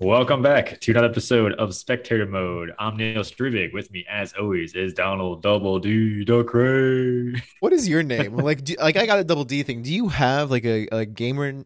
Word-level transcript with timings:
Welcome 0.00 0.42
back 0.42 0.78
to 0.78 0.92
another 0.92 1.08
episode 1.08 1.54
of 1.54 1.74
Spectator 1.74 2.24
Mode. 2.24 2.72
I'm 2.78 2.96
Neil 2.96 3.22
Strubig. 3.22 3.72
With 3.72 3.90
me, 3.90 4.06
as 4.08 4.32
always, 4.38 4.76
is 4.76 4.94
Donald 4.94 5.42
Double 5.42 5.80
D 5.80 6.24
Ducray. 6.24 7.42
What 7.60 7.72
is 7.72 7.88
your 7.88 8.04
name? 8.04 8.36
like, 8.36 8.62
do, 8.62 8.76
like 8.78 8.96
I 8.96 9.06
got 9.06 9.18
a 9.18 9.24
double 9.24 9.42
D 9.42 9.64
thing. 9.64 9.82
Do 9.82 9.92
you 9.92 10.06
have 10.06 10.52
like 10.52 10.64
a, 10.64 10.86
a 10.92 11.04
gamer 11.04 11.64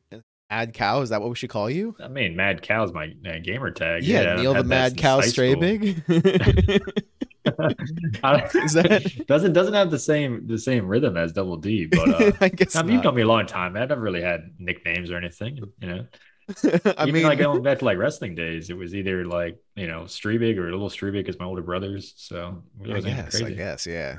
ad 0.48 0.72
cow? 0.72 1.02
Is 1.02 1.10
that 1.10 1.20
what 1.20 1.28
we 1.28 1.36
should 1.36 1.50
call 1.50 1.68
you? 1.68 1.94
I 2.02 2.08
mean, 2.08 2.34
Mad 2.34 2.62
Cow's 2.62 2.90
my 2.94 3.12
uh, 3.26 3.34
gamer 3.42 3.70
tag. 3.70 4.02
Yeah, 4.02 4.36
Neil 4.36 4.54
the 4.54 4.64
Mad 4.64 4.96
Cow 4.96 5.20
Stray 5.20 5.54
Big. 5.54 5.82
is 7.44 8.72
that 8.72 9.24
doesn't 9.26 9.52
doesn't 9.52 9.74
have 9.74 9.90
the 9.90 9.98
same 9.98 10.46
the 10.46 10.56
same 10.56 10.86
rhythm 10.86 11.18
as 11.18 11.34
Double 11.34 11.58
D, 11.58 11.84
but 11.84 12.08
uh, 12.08 12.32
I 12.40 12.48
guess 12.48 12.76
I 12.76 12.82
mean, 12.82 12.94
you've 12.94 13.04
known 13.04 13.14
me 13.14 13.22
a 13.22 13.26
long 13.26 13.44
time. 13.44 13.76
I've 13.76 13.90
never 13.90 14.00
really 14.00 14.22
had 14.22 14.54
nicknames 14.58 15.10
or 15.10 15.18
anything, 15.18 15.58
you 15.80 15.86
know. 15.86 16.06
I 16.64 17.02
Even 17.02 17.14
mean, 17.14 17.22
like 17.24 17.38
going 17.38 17.62
back 17.62 17.78
to 17.80 17.84
like 17.84 17.98
wrestling 17.98 18.34
days, 18.34 18.70
it 18.70 18.76
was 18.76 18.94
either 18.94 19.24
like 19.24 19.58
you 19.76 19.86
know 19.86 20.02
Streebig 20.02 20.58
or 20.58 20.68
a 20.68 20.72
Little 20.72 20.90
Streebig 20.90 21.28
as 21.28 21.38
my 21.38 21.44
older 21.44 21.62
brothers. 21.62 22.14
So 22.16 22.62
I 22.82 23.00
guess, 23.00 23.30
crazy. 23.30 23.46
I 23.46 23.50
guess, 23.50 23.86
yeah. 23.86 24.18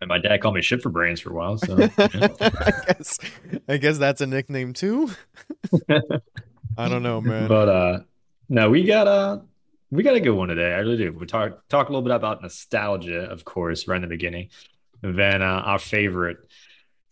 And 0.00 0.08
my 0.08 0.18
dad 0.18 0.40
called 0.40 0.54
me 0.54 0.62
shit 0.62 0.80
for 0.80 0.90
brains 0.90 1.20
for 1.20 1.30
a 1.30 1.34
while. 1.34 1.58
So 1.58 1.76
I 1.98 2.72
guess, 2.86 3.18
I 3.68 3.76
guess 3.78 3.98
that's 3.98 4.20
a 4.20 4.26
nickname 4.26 4.72
too. 4.72 5.10
I 6.78 6.88
don't 6.88 7.02
know, 7.02 7.20
man. 7.20 7.48
But 7.48 7.68
uh, 7.68 8.00
no, 8.48 8.70
we 8.70 8.84
got 8.84 9.08
uh, 9.08 9.40
we 9.90 10.02
got 10.02 10.14
a 10.14 10.20
good 10.20 10.34
one 10.34 10.48
today. 10.48 10.72
I 10.72 10.78
really 10.78 10.96
do. 10.96 11.12
We 11.12 11.26
talk 11.26 11.68
talk 11.68 11.88
a 11.88 11.92
little 11.92 12.02
bit 12.02 12.14
about 12.14 12.42
nostalgia, 12.42 13.24
of 13.30 13.44
course, 13.44 13.88
right 13.88 13.96
in 13.96 14.02
the 14.02 14.08
beginning. 14.08 14.50
And 15.02 15.16
then 15.16 15.42
uh, 15.42 15.62
our 15.64 15.78
favorite 15.78 16.38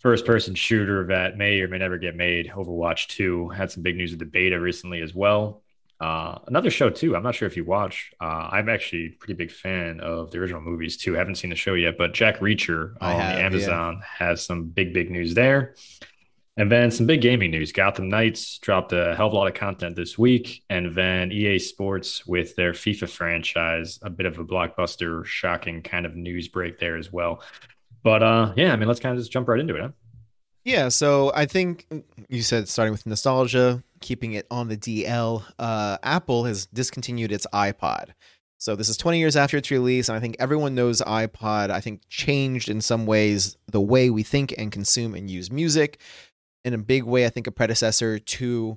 first 0.00 0.26
person 0.26 0.54
shooter 0.54 1.06
that 1.06 1.36
may 1.36 1.60
or 1.60 1.68
may 1.68 1.78
never 1.78 1.98
get 1.98 2.16
made. 2.16 2.48
Overwatch 2.48 3.06
2 3.08 3.50
had 3.50 3.70
some 3.70 3.82
big 3.82 3.96
news 3.96 4.10
with 4.10 4.18
the 4.18 4.26
beta 4.26 4.58
recently 4.58 5.00
as 5.02 5.14
well. 5.14 5.62
Uh, 6.00 6.38
another 6.46 6.70
show 6.70 6.88
too. 6.88 7.14
I'm 7.14 7.22
not 7.22 7.34
sure 7.34 7.46
if 7.46 7.58
you 7.58 7.64
watch. 7.64 8.10
Uh, 8.18 8.48
I'm 8.50 8.70
actually 8.70 9.06
a 9.06 9.10
pretty 9.18 9.34
big 9.34 9.52
fan 9.52 10.00
of 10.00 10.30
the 10.30 10.38
original 10.38 10.62
movies 10.62 10.96
too. 10.96 11.14
I 11.14 11.18
haven't 11.18 11.34
seen 11.34 11.50
the 11.50 11.56
show 11.56 11.74
yet, 11.74 11.98
but 11.98 12.14
Jack 12.14 12.38
Reacher 12.40 12.94
on 13.02 13.20
have, 13.20 13.38
Amazon 13.38 13.98
yeah. 13.98 14.26
has 14.26 14.42
some 14.42 14.64
big, 14.64 14.94
big 14.94 15.10
news 15.10 15.34
there. 15.34 15.74
And 16.56 16.72
then 16.72 16.90
some 16.90 17.06
big 17.06 17.20
gaming 17.20 17.50
news. 17.50 17.72
Gotham 17.72 18.08
Knights 18.08 18.58
dropped 18.58 18.92
a 18.92 19.14
hell 19.14 19.28
of 19.28 19.32
a 19.34 19.36
lot 19.36 19.46
of 19.46 19.54
content 19.54 19.94
this 19.94 20.18
week. 20.18 20.62
And 20.68 20.94
then 20.94 21.32
EA 21.32 21.58
Sports 21.58 22.26
with 22.26 22.56
their 22.56 22.72
FIFA 22.72 23.08
franchise, 23.08 23.98
a 24.02 24.10
bit 24.10 24.26
of 24.26 24.38
a 24.38 24.44
blockbuster, 24.44 25.24
shocking 25.24 25.82
kind 25.82 26.06
of 26.06 26.16
news 26.16 26.48
break 26.48 26.78
there 26.78 26.96
as 26.96 27.12
well. 27.12 27.42
But 28.02 28.22
uh, 28.22 28.52
yeah, 28.56 28.72
I 28.72 28.76
mean, 28.76 28.88
let's 28.88 29.00
kind 29.00 29.14
of 29.14 29.20
just 29.20 29.32
jump 29.32 29.48
right 29.48 29.60
into 29.60 29.76
it. 29.76 29.82
Huh? 29.82 29.90
Yeah, 30.64 30.88
so 30.88 31.32
I 31.34 31.46
think 31.46 31.86
you 32.28 32.42
said 32.42 32.68
starting 32.68 32.92
with 32.92 33.06
nostalgia, 33.06 33.82
keeping 34.00 34.34
it 34.34 34.46
on 34.50 34.68
the 34.68 34.76
DL. 34.76 35.42
Uh, 35.58 35.96
Apple 36.02 36.44
has 36.44 36.66
discontinued 36.66 37.32
its 37.32 37.46
iPod. 37.52 38.10
So 38.58 38.76
this 38.76 38.90
is 38.90 38.98
20 38.98 39.18
years 39.18 39.36
after 39.36 39.56
its 39.56 39.70
release, 39.70 40.10
and 40.10 40.16
I 40.16 40.20
think 40.20 40.36
everyone 40.38 40.74
knows 40.74 41.00
iPod. 41.00 41.70
I 41.70 41.80
think 41.80 42.02
changed 42.08 42.68
in 42.68 42.82
some 42.82 43.06
ways 43.06 43.56
the 43.68 43.80
way 43.80 44.10
we 44.10 44.22
think 44.22 44.54
and 44.58 44.70
consume 44.70 45.14
and 45.14 45.30
use 45.30 45.50
music. 45.50 45.98
In 46.62 46.74
a 46.74 46.78
big 46.78 47.04
way, 47.04 47.24
I 47.24 47.30
think 47.30 47.46
a 47.46 47.52
predecessor 47.52 48.18
to 48.18 48.76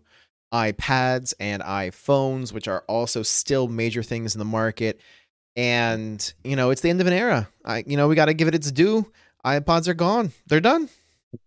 iPads 0.53 1.33
and 1.37 1.61
iPhones, 1.61 2.53
which 2.53 2.69
are 2.69 2.85
also 2.87 3.23
still 3.23 3.67
major 3.67 4.03
things 4.03 4.35
in 4.35 4.39
the 4.39 4.45
market 4.45 5.01
and 5.55 6.33
you 6.43 6.55
know 6.55 6.69
it's 6.69 6.81
the 6.81 6.89
end 6.89 7.01
of 7.01 7.07
an 7.07 7.13
era. 7.13 7.49
I 7.65 7.83
you 7.85 7.97
know 7.97 8.07
we 8.07 8.15
got 8.15 8.25
to 8.25 8.33
give 8.33 8.47
it 8.47 8.55
its 8.55 8.71
due. 8.71 9.11
iPods 9.45 9.87
are 9.87 9.93
gone. 9.93 10.31
They're 10.47 10.61
done. 10.61 10.89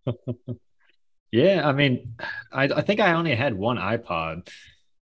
yeah, 1.33 1.67
I 1.67 1.73
mean, 1.73 2.15
I, 2.53 2.65
I 2.65 2.83
think 2.83 3.01
I 3.01 3.13
only 3.13 3.35
had 3.35 3.55
one 3.55 3.77
iPod. 3.77 4.49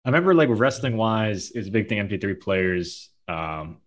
I 0.05 0.09
remember 0.09 0.35
like 0.35 0.49
wrestling 0.51 0.97
wise, 0.97 1.51
it 1.51 1.59
was 1.59 1.69
a 1.69 1.71
big 1.71 1.89
thing. 1.89 1.99
MP3 1.99 2.41
players. 2.41 3.11
Um, 3.29 3.79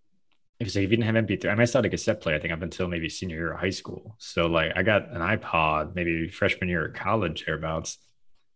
if 0.60 0.74
you 0.74 0.88
didn't 0.88 1.04
have 1.04 1.16
MP3, 1.16 1.52
I 1.52 1.56
missed 1.56 1.76
out 1.76 1.86
a 1.86 1.90
cassette 1.90 2.22
player. 2.22 2.38
I 2.38 2.40
think 2.40 2.54
up 2.54 2.62
until 2.62 2.88
maybe 2.88 3.10
senior 3.10 3.36
year 3.36 3.54
of 3.54 3.60
high 3.60 3.72
school. 3.72 4.16
So 4.20 4.46
like 4.48 4.72
I 4.76 4.84
got 4.84 5.10
an 5.10 5.20
iPod 5.20 5.96
maybe 5.96 6.30
freshman 6.30 6.70
year 6.70 6.86
of 6.86 6.94
college 6.94 7.46
thereabouts. 7.46 7.98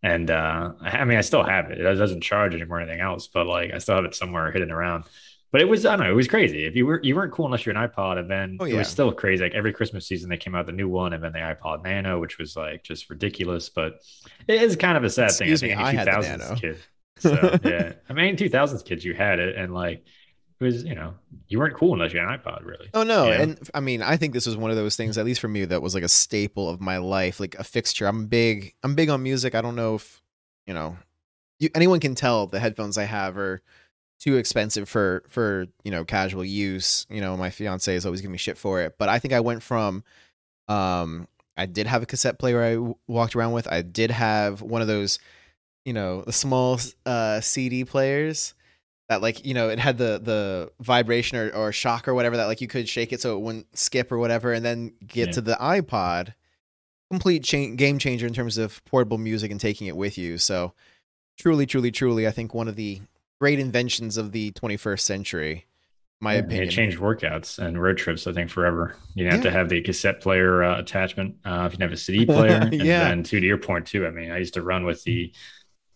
And 0.02 0.32
uh, 0.32 0.72
I 0.82 1.04
mean, 1.04 1.18
I 1.18 1.22
still 1.22 1.44
have 1.44 1.72
it. 1.72 1.80
It 1.80 1.96
doesn't 1.96 2.22
charge 2.22 2.56
anymore 2.56 2.78
or 2.78 2.82
anything 2.82 3.02
else, 3.02 3.28
but 3.28 3.48
like 3.48 3.74
I 3.74 3.80
still 3.80 3.96
have 3.96 4.06
it 4.06 4.16
somewhere 4.16 4.50
hidden 4.52 4.72
around. 4.72 5.04
But 5.52 5.62
it 5.62 5.66
was 5.68 5.86
I 5.86 5.96
don't 5.96 6.06
know, 6.06 6.12
it 6.12 6.16
was 6.16 6.28
crazy. 6.28 6.66
If 6.66 6.76
you 6.76 6.86
were 6.86 7.00
you 7.02 7.16
weren't 7.16 7.34
cool 7.34 7.46
unless 7.46 7.66
you're 7.66 7.76
an 7.76 7.90
iPod, 7.90 8.20
and 8.20 8.30
then 8.30 8.58
oh, 8.60 8.66
yeah. 8.66 8.76
it 8.76 8.78
was 8.80 8.88
still 8.88 9.12
crazy. 9.12 9.44
Like 9.44 9.54
every 9.54 9.74
Christmas 9.74 10.06
season, 10.06 10.30
they 10.30 10.38
came 10.38 10.54
out 10.54 10.66
the 10.66 10.72
new 10.72 10.88
one, 10.88 11.14
and 11.14 11.24
then 11.24 11.34
the 11.34 11.40
iPod 11.40 11.84
Nano, 11.84 12.20
which 12.20 12.38
was 12.38 12.56
like 12.56 12.84
just 12.84 13.10
ridiculous. 13.10 13.70
But 13.70 14.02
it 14.48 14.62
is 14.62 14.76
kind 14.76 14.96
of 14.98 15.04
a 15.04 15.10
sad 15.10 15.30
Excuse 15.30 15.62
thing. 15.62 15.74
I 15.74 15.92
think 15.92 16.06
me, 16.06 16.14
I 16.14 16.36
2000s 16.38 16.62
kid. 16.62 16.78
So 17.18 17.60
yeah, 17.64 17.94
I 18.10 18.14
mean, 18.14 18.38
2000s 18.38 18.86
kids, 18.86 19.04
you 19.04 19.14
had 19.14 19.40
it, 19.40 19.56
and 19.56 19.74
like 19.74 20.04
it 20.60 20.64
was 20.64 20.84
you 20.84 20.94
know 20.94 21.16
you 21.48 21.58
weren't 21.58 21.76
cool 21.76 21.94
unless 21.94 22.14
you 22.14 22.20
had 22.20 22.30
an 22.30 22.40
iPod, 22.40 22.66
really. 22.66 22.90
Oh 22.94 23.04
no, 23.04 23.26
you 23.26 23.38
know? 23.38 23.44
and 23.44 23.70
I 23.74 23.80
mean, 23.80 24.02
I 24.04 24.18
think 24.18 24.34
this 24.34 24.46
was 24.46 24.56
one 24.56 24.70
of 24.70 24.78
those 24.78 24.96
things, 24.96 25.18
at 25.18 25.26
least 25.26 25.42
for 25.42 25.48
me, 25.48 25.66
that 25.66 25.82
was 25.82 25.96
like 25.96 26.04
a 26.04 26.10
staple 26.10 26.70
of 26.70 26.80
my 26.80 26.98
life, 26.98 27.40
like 27.40 27.56
a 27.56 27.64
fixture. 27.64 28.08
I'm 28.08 28.28
big, 28.28 28.76
I'm 28.84 28.94
big 28.94 29.10
on 29.10 29.24
music. 29.24 29.56
I 29.56 29.62
don't 29.62 29.76
know 29.76 29.96
if 29.96 30.22
you 30.68 30.76
know, 30.76 30.98
you, 31.58 31.70
anyone 31.74 32.00
can 32.00 32.14
tell 32.14 32.46
the 32.46 32.60
headphones 32.60 32.98
I 32.98 33.06
have 33.06 33.38
are 33.38 33.64
too 34.20 34.36
expensive 34.36 34.88
for 34.88 35.24
for 35.28 35.68
you 35.84 35.92
know 35.92 36.04
casual 36.04 36.46
use. 36.46 37.06
You 37.10 37.22
know, 37.22 37.36
my 37.38 37.50
fiance 37.50 37.94
is 37.94 38.06
always 38.06 38.22
giving 38.22 38.34
me 38.34 38.38
shit 38.38 38.58
for 38.58 38.82
it. 38.82 38.96
But 38.98 39.10
I 39.10 39.20
think 39.20 39.34
I 39.34 39.40
went 39.40 39.64
from 39.64 40.04
um 40.68 41.28
I 41.58 41.66
did 41.66 41.88
have 41.88 42.04
a 42.04 42.06
cassette 42.06 42.40
player 42.40 42.62
I 42.62 42.74
w- 42.76 42.96
walked 43.08 43.36
around 43.36 43.54
with. 43.54 43.68
I 43.68 43.82
did 43.82 44.12
have 44.12 44.62
one 44.62 44.82
of 44.82 44.88
those, 44.88 45.20
you 45.86 45.94
know, 45.94 46.22
the 46.22 46.34
small 46.34 46.80
uh 47.06 47.42
CD 47.42 47.86
players 47.86 48.54
that 49.08 49.22
like, 49.22 49.46
you 49.46 49.54
know, 49.54 49.70
it 49.70 49.80
had 49.80 49.98
the 49.98 50.20
the 50.22 50.72
vibration 50.80 51.38
or, 51.38 51.50
or 51.56 51.72
shock 51.72 52.08
or 52.08 52.14
whatever 52.14 52.38
that 52.38 52.46
like 52.46 52.62
you 52.62 52.68
could 52.68 52.88
shake 52.88 53.14
it 53.14 53.22
so 53.22 53.38
it 53.38 53.42
wouldn't 53.42 53.78
skip 53.78 54.12
or 54.12 54.20
whatever 54.20 54.54
and 54.54 54.66
then 54.66 54.94
get 55.06 55.28
yeah. 55.30 55.34
to 55.34 55.42
the 55.42 55.56
iPod. 55.56 56.34
Complete 57.10 57.44
cha- 57.44 57.74
game 57.76 57.98
changer 57.98 58.28
in 58.28 58.34
terms 58.34 58.60
of 58.60 58.84
portable 58.86 59.18
music 59.18 59.50
and 59.50 59.60
taking 59.60 59.88
it 59.88 59.98
with 59.98 60.18
you. 60.18 60.38
So 60.38 60.74
truly 61.38 61.66
truly 61.66 61.90
truly 61.90 62.28
I 62.28 62.32
think 62.32 62.54
one 62.54 62.68
of 62.68 62.76
the 62.76 63.02
great 63.40 63.60
inventions 63.60 64.18
of 64.18 64.32
the 64.32 64.52
21st 64.52 65.00
century. 65.00 65.66
My 66.22 66.34
yeah, 66.34 66.40
opinion. 66.40 66.64
It 66.68 66.72
changed 66.72 67.00
workouts 67.00 67.60
and 67.60 67.82
road 67.82 67.98
trips, 67.98 68.28
I 68.28 68.34
think, 68.34 68.50
forever. 68.50 68.96
You 69.16 69.26
yeah. 69.26 69.34
have 69.34 69.44
to 69.44 69.52
have 69.52 69.70
the 69.70 69.82
cassette 69.82 70.20
player 70.20 70.64
uh, 70.64 70.80
attachment 70.80 71.36
uh, 71.46 71.70
if 71.72 71.80
you 71.80 71.84
have 71.84 71.94
a 71.94 71.98
CD 71.98 72.26
player. 72.26 72.70
yeah. 72.72 73.10
and 73.10 73.20
then 73.20 73.24
to 73.24 73.40
your 73.40 73.58
point 73.58 73.88
too, 73.88 74.06
I 74.06 74.12
mean, 74.12 74.32
I 74.32 74.38
used 74.38 74.56
to 74.56 74.62
run 74.62 74.84
with 74.84 75.04
the 75.06 75.32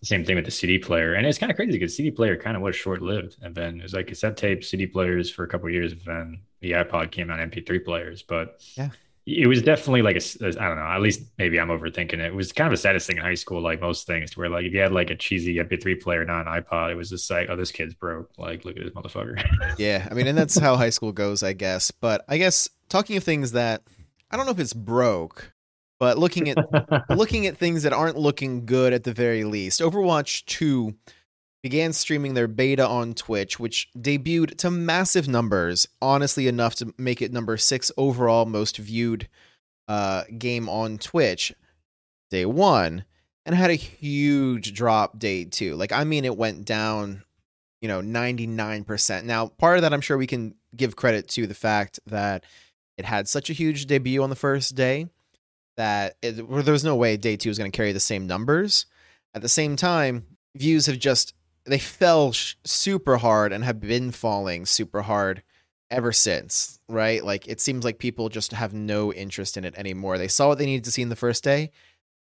same 0.01 0.23
thing 0.23 0.35
with 0.35 0.45
the 0.45 0.51
CD 0.51 0.79
player, 0.79 1.13
and 1.13 1.25
it's 1.25 1.37
kind 1.37 1.49
of 1.49 1.55
crazy 1.55 1.73
because 1.73 1.95
CD 1.95 2.11
player 2.11 2.37
kind 2.37 2.55
of 2.55 2.63
was 2.63 2.75
short 2.75 3.01
lived, 3.01 3.37
and 3.41 3.53
then 3.53 3.79
it 3.79 3.83
was 3.83 3.93
like 3.93 4.07
cassette 4.07 4.37
tape, 4.37 4.63
CD 4.63 4.85
players 4.85 5.29
for 5.29 5.43
a 5.43 5.47
couple 5.47 5.69
years, 5.69 5.91
and 5.91 6.01
then 6.05 6.39
the 6.61 6.71
iPod 6.71 7.11
came 7.11 7.29
out, 7.29 7.39
MP3 7.39 7.83
players. 7.83 8.23
But 8.23 8.61
yeah, 8.75 8.89
it 9.25 9.47
was 9.47 9.61
definitely 9.61 10.01
like 10.01 10.17
a, 10.17 10.45
I 10.45 10.67
don't 10.67 10.77
know, 10.77 10.83
at 10.83 11.01
least 11.01 11.21
maybe 11.37 11.57
I'm 11.59 11.69
overthinking 11.69 12.13
it. 12.13 12.19
It 12.19 12.35
was 12.35 12.51
kind 12.51 12.67
of 12.67 12.73
a 12.73 12.77
saddest 12.77 13.07
thing 13.07 13.17
in 13.17 13.23
high 13.23 13.35
school, 13.35 13.61
like 13.61 13.79
most 13.79 14.05
things, 14.05 14.31
to 14.31 14.39
where 14.39 14.49
like 14.49 14.65
if 14.65 14.73
you 14.73 14.81
had 14.81 14.91
like 14.91 15.09
a 15.11 15.15
cheesy 15.15 15.55
MP3 15.55 16.01
player, 16.01 16.25
not 16.25 16.45
an 16.45 16.61
iPod, 16.61 16.91
it 16.91 16.95
was 16.95 17.09
just 17.09 17.29
like, 17.31 17.49
oh, 17.49 17.55
this 17.55 17.71
kid's 17.71 17.93
broke. 17.93 18.31
Like, 18.37 18.65
look 18.65 18.75
at 18.75 18.83
this 18.83 18.93
motherfucker. 18.93 19.41
yeah. 19.77 20.07
I 20.11 20.13
mean, 20.13 20.27
and 20.27 20.37
that's 20.37 20.57
how 20.57 20.75
high 20.75 20.89
school 20.89 21.13
goes, 21.13 21.41
I 21.41 21.53
guess. 21.53 21.89
But 21.89 22.25
I 22.27 22.37
guess 22.37 22.69
talking 22.89 23.15
of 23.15 23.23
things 23.23 23.53
that 23.53 23.83
I 24.29 24.35
don't 24.35 24.45
know 24.45 24.51
if 24.51 24.59
it's 24.59 24.73
broke, 24.73 25.53
but 25.99 26.17
looking 26.17 26.49
at 26.49 26.57
looking 27.09 27.47
at 27.47 27.55
things 27.55 27.83
that 27.83 27.93
aren't 27.93 28.17
looking 28.17 28.65
good 28.65 28.91
at 28.91 29.05
the 29.05 29.13
very 29.13 29.45
least. 29.45 29.79
Overwatch 29.79 30.43
2 30.47 30.93
began 31.63 31.93
streaming 31.93 32.33
their 32.33 32.49
beta 32.49 32.85
on 32.85 33.13
Twitch, 33.13 33.57
which 33.57 33.89
debuted 33.97 34.57
to 34.57 34.69
massive 34.69 35.29
numbers, 35.29 35.87
honestly 36.01 36.47
enough 36.47 36.75
to 36.75 36.93
make 36.97 37.21
it 37.21 37.31
number 37.31 37.57
six 37.57 37.89
overall 37.97 38.45
most 38.45 38.77
viewed 38.77 39.29
uh, 39.87 40.25
game 40.37 40.67
on 40.67 40.97
Twitch 40.97 41.53
day 42.29 42.45
one, 42.45 43.05
and 43.45 43.55
had 43.55 43.69
a 43.69 43.75
huge 43.75 44.73
drop 44.73 45.17
day 45.17 45.45
two. 45.45 45.75
Like, 45.75 45.93
I 45.93 46.03
mean, 46.03 46.25
it 46.25 46.37
went 46.37 46.65
down, 46.65 47.23
you 47.81 47.87
know, 47.87 48.01
99%. 48.01 49.23
Now, 49.23 49.47
part 49.47 49.77
of 49.77 49.83
that, 49.83 49.93
I'm 49.93 50.01
sure 50.01 50.17
we 50.17 50.27
can 50.27 50.55
give 50.75 50.95
credit 50.95 51.29
to 51.29 51.47
the 51.47 51.53
fact 51.53 51.99
that 52.07 52.43
it 52.97 53.05
had 53.05 53.27
such 53.27 53.49
a 53.49 53.53
huge 53.53 53.85
debut 53.85 54.21
on 54.21 54.29
the 54.29 54.35
first 54.35 54.75
day 54.75 55.07
that 55.77 56.15
it, 56.21 56.33
there 56.33 56.73
was 56.73 56.83
no 56.83 56.95
way 56.95 57.17
day 57.17 57.37
two 57.37 57.49
was 57.49 57.57
going 57.57 57.71
to 57.71 57.75
carry 57.75 57.93
the 57.93 57.99
same 57.99 58.27
numbers. 58.27 58.85
At 59.33 59.41
the 59.41 59.49
same 59.49 59.75
time, 59.75 60.25
views 60.55 60.85
have 60.87 60.99
just 60.99 61.33
they 61.65 61.79
fell 61.79 62.31
sh- 62.31 62.55
super 62.63 63.17
hard 63.17 63.53
and 63.53 63.63
have 63.63 63.79
been 63.79 64.11
falling 64.11 64.65
super 64.65 65.01
hard 65.01 65.43
ever 65.89 66.11
since, 66.11 66.79
right? 66.89 67.23
Like 67.23 67.47
it 67.47 67.61
seems 67.61 67.85
like 67.85 67.99
people 67.99 68.29
just 68.29 68.51
have 68.51 68.73
no 68.73 69.13
interest 69.13 69.57
in 69.57 69.65
it 69.65 69.75
anymore. 69.77 70.17
They 70.17 70.27
saw 70.27 70.47
what 70.47 70.57
they 70.57 70.65
needed 70.65 70.83
to 70.85 70.91
see 70.91 71.01
in 71.01 71.09
the 71.09 71.15
first 71.15 71.43
day, 71.43 71.71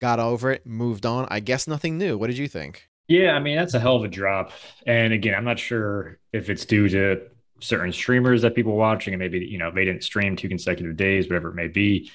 got 0.00 0.20
over 0.20 0.52
it, 0.52 0.66
moved 0.66 1.06
on. 1.06 1.26
I 1.30 1.40
guess 1.40 1.66
nothing 1.66 1.98
new. 1.98 2.18
What 2.18 2.28
did 2.28 2.38
you 2.38 2.48
think? 2.48 2.88
Yeah, 3.08 3.32
I 3.32 3.40
mean, 3.40 3.56
that's 3.56 3.74
a 3.74 3.80
hell 3.80 3.96
of 3.96 4.04
a 4.04 4.08
drop. 4.08 4.52
And 4.86 5.12
again, 5.12 5.34
I'm 5.34 5.44
not 5.44 5.58
sure 5.58 6.18
if 6.32 6.48
it's 6.50 6.64
due 6.64 6.88
to 6.90 7.22
certain 7.60 7.92
streamers 7.92 8.42
that 8.42 8.54
people 8.54 8.76
watching 8.76 9.14
and 9.14 9.20
maybe, 9.20 9.38
you 9.40 9.58
know, 9.58 9.70
they 9.70 9.84
didn't 9.84 10.04
stream 10.04 10.36
two 10.36 10.48
consecutive 10.48 10.96
days, 10.96 11.28
whatever 11.28 11.48
it 11.48 11.54
may 11.54 11.68
be. 11.68 12.10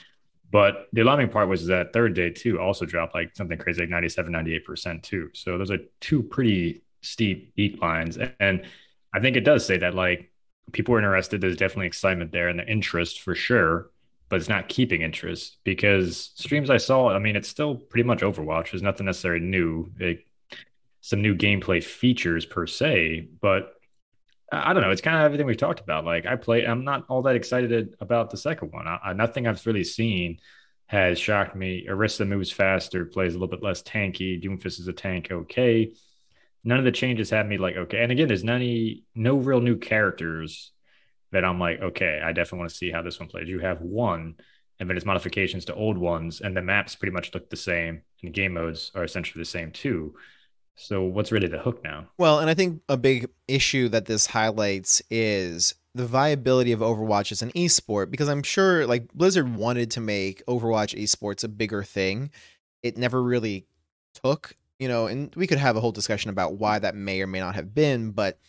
But 0.49 0.87
the 0.93 1.01
alarming 1.01 1.29
part 1.29 1.49
was 1.49 1.67
that 1.67 1.91
third 1.91 2.13
day 2.13 2.29
too 2.29 2.59
also 2.59 2.85
dropped 2.85 3.13
like 3.13 3.35
something 3.35 3.57
crazy 3.57 3.81
like 3.81 3.89
97, 3.89 4.31
98% 4.31 5.03
too. 5.03 5.29
So 5.33 5.57
those 5.57 5.71
are 5.71 5.79
two 5.99 6.23
pretty 6.23 6.83
steep 7.07 7.55
declines. 7.55 8.17
And 8.39 8.65
I 9.13 9.19
think 9.19 9.35
it 9.35 9.43
does 9.43 9.65
say 9.65 9.77
that 9.77 9.95
like 9.95 10.31
people 10.71 10.95
are 10.95 10.99
interested. 10.99 11.41
There's 11.41 11.57
definitely 11.57 11.87
excitement 11.87 12.31
there 12.31 12.49
and 12.49 12.59
the 12.59 12.67
interest 12.67 13.21
for 13.21 13.35
sure, 13.35 13.89
but 14.29 14.37
it's 14.37 14.49
not 14.49 14.69
keeping 14.69 15.01
interest 15.01 15.57
because 15.63 16.31
streams 16.35 16.69
I 16.69 16.77
saw, 16.77 17.09
I 17.09 17.19
mean, 17.19 17.35
it's 17.35 17.49
still 17.49 17.75
pretty 17.75 18.07
much 18.07 18.19
Overwatch. 18.19 18.71
There's 18.71 18.83
nothing 18.83 19.05
necessarily 19.05 19.45
new, 19.45 19.91
it, 19.99 20.25
some 21.01 21.21
new 21.21 21.35
gameplay 21.35 21.83
features 21.83 22.45
per 22.45 22.67
se, 22.67 23.29
but 23.39 23.73
I 24.51 24.73
don't 24.73 24.81
know. 24.81 24.91
It's 24.91 25.01
kind 25.01 25.17
of 25.17 25.23
everything 25.23 25.45
we've 25.45 25.57
talked 25.57 25.79
about. 25.79 26.05
Like 26.05 26.25
I 26.25 26.35
play, 26.35 26.65
I'm 26.65 26.83
not 26.83 27.05
all 27.09 27.21
that 27.23 27.35
excited 27.35 27.95
about 27.99 28.29
the 28.29 28.37
second 28.37 28.71
one. 28.71 28.87
I, 28.87 28.97
I, 29.03 29.13
nothing 29.13 29.47
I've 29.47 29.65
really 29.65 29.83
seen 29.83 30.39
has 30.87 31.19
shocked 31.19 31.55
me. 31.55 31.85
Orisa 31.89 32.27
moves 32.27 32.51
faster, 32.51 33.05
plays 33.05 33.33
a 33.33 33.37
little 33.37 33.49
bit 33.49 33.63
less 33.63 33.83
tanky. 33.83 34.41
Doomfist 34.41 34.79
is 34.79 34.87
a 34.87 34.93
tank, 34.93 35.27
okay. 35.31 35.93
None 36.67 36.79
of 36.79 36.83
the 36.83 36.91
changes 36.91 37.29
have 37.29 37.47
me 37.47 37.57
like 37.57 37.77
okay. 37.77 38.03
And 38.03 38.11
again, 38.11 38.27
there's 38.27 38.43
none, 38.43 39.01
no 39.15 39.37
real 39.37 39.61
new 39.61 39.77
characters 39.77 40.73
that 41.31 41.45
I'm 41.45 41.61
like 41.61 41.79
okay. 41.79 42.19
I 42.21 42.33
definitely 42.33 42.59
want 42.59 42.71
to 42.71 42.75
see 42.75 42.91
how 42.91 43.01
this 43.01 43.19
one 43.21 43.29
plays. 43.29 43.47
You 43.47 43.59
have 43.59 43.79
one, 43.79 44.35
and 44.77 44.89
then 44.89 44.97
it's 44.97 45.05
modifications 45.05 45.63
to 45.65 45.73
old 45.73 45.97
ones, 45.97 46.41
and 46.41 46.57
the 46.57 46.61
maps 46.61 46.93
pretty 46.93 47.13
much 47.13 47.33
look 47.33 47.49
the 47.49 47.55
same, 47.55 48.01
and 48.21 48.29
the 48.29 48.29
game 48.29 48.53
modes 48.55 48.91
are 48.95 49.05
essentially 49.05 49.41
the 49.41 49.45
same 49.45 49.71
too. 49.71 50.13
So 50.75 51.03
what's 51.03 51.31
really 51.31 51.47
the 51.47 51.57
hook 51.57 51.83
now? 51.85 52.09
Well, 52.17 52.39
and 52.39 52.49
I 52.49 52.53
think 52.53 52.81
a 52.89 52.97
big 52.97 53.29
issue 53.47 53.87
that 53.89 54.05
this 54.05 54.27
highlights 54.27 55.01
is 55.09 55.73
the 55.95 56.05
viability 56.05 56.73
of 56.73 56.81
Overwatch 56.81 57.31
as 57.31 57.41
an 57.41 57.51
esport 57.53 58.11
because 58.11 58.27
I'm 58.27 58.43
sure 58.43 58.85
like 58.85 59.11
Blizzard 59.13 59.55
wanted 59.55 59.89
to 59.91 60.01
make 60.01 60.45
Overwatch 60.47 61.01
esports 61.01 61.43
a 61.45 61.47
bigger 61.47 61.81
thing. 61.81 62.29
It 62.83 62.97
never 62.97 63.23
really 63.23 63.65
took, 64.13 64.53
you 64.79 64.87
know, 64.87 65.07
and 65.07 65.33
we 65.35 65.47
could 65.47 65.57
have 65.57 65.75
a 65.75 65.81
whole 65.81 65.91
discussion 65.91 66.29
about 66.29 66.55
why 66.55 66.79
that 66.79 66.95
may 66.95 67.21
or 67.21 67.27
may 67.27 67.39
not 67.39 67.55
have 67.55 67.73
been, 67.73 68.11
but 68.11 68.39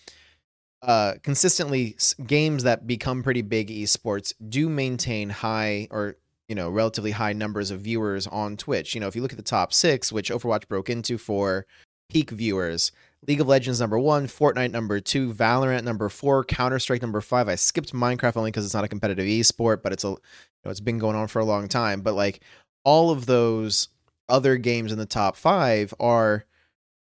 uh 0.81 1.15
consistently 1.25 1.97
games 2.25 2.63
that 2.63 2.87
become 2.87 3.25
pretty 3.25 3.43
big 3.43 3.69
esports 3.69 4.33
do 4.49 4.69
maintain 4.69 5.29
high 5.29 5.89
or 5.91 6.15
you 6.49 6.55
know 6.55 6.71
relatively 6.71 7.11
high 7.11 7.33
numbers 7.33 7.73
of 7.73 7.81
viewers 7.81 8.27
on 8.29 8.57
Twitch. 8.57 8.95
You 8.95 9.01
know, 9.01 9.09
if 9.09 9.17
you 9.17 9.23
look 9.23 9.33
at 9.33 9.39
the 9.39 9.43
top 9.43 9.73
6, 9.73 10.13
which 10.13 10.31
Overwatch 10.31 10.69
broke 10.69 10.91
into 10.91 11.19
for 11.19 11.67
peak 12.09 12.31
viewers. 12.31 12.93
League 13.27 13.41
of 13.41 13.49
Legends 13.49 13.81
number 13.81 13.99
one, 13.99 14.27
Fortnite 14.27 14.71
number 14.71 15.01
two, 15.01 15.35
Valorant 15.35 15.83
number 15.83 16.09
four, 16.09 16.45
Counter 16.45 16.79
Strike 16.79 17.03
number 17.03 17.21
five. 17.21 17.49
I 17.49 17.57
skipped 17.57 17.93
Minecraft 17.93 18.37
only 18.37 18.51
because 18.51 18.65
it's 18.65 18.75
not 18.75 18.85
a 18.85 18.89
competitive 18.89 19.27
esport, 19.27 19.83
but 19.83 19.93
it's 19.93 20.05
a 20.05 20.09
you 20.09 20.19
know, 20.65 20.71
it's 20.71 20.81
been 20.81 20.99
going 20.99 21.17
on 21.17 21.27
for 21.27 21.41
a 21.41 21.45
long 21.45 21.69
time. 21.69 22.01
But 22.01 22.15
like 22.15 22.41
all 22.85 23.11
of 23.11 23.27
those 23.27 23.89
other 24.29 24.57
games 24.57 24.93
in 24.93 24.99
the 24.99 25.07
top 25.07 25.37
five 25.37 25.93
are 25.99 26.45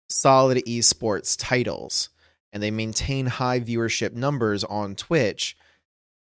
solid 0.09 0.63
esports 0.65 1.35
titles, 1.37 2.09
and 2.53 2.61
they 2.61 2.71
maintain 2.71 3.25
high 3.25 3.59
viewership 3.59 4.13
numbers 4.13 4.63
on 4.63 4.95
Twitch. 4.95 5.57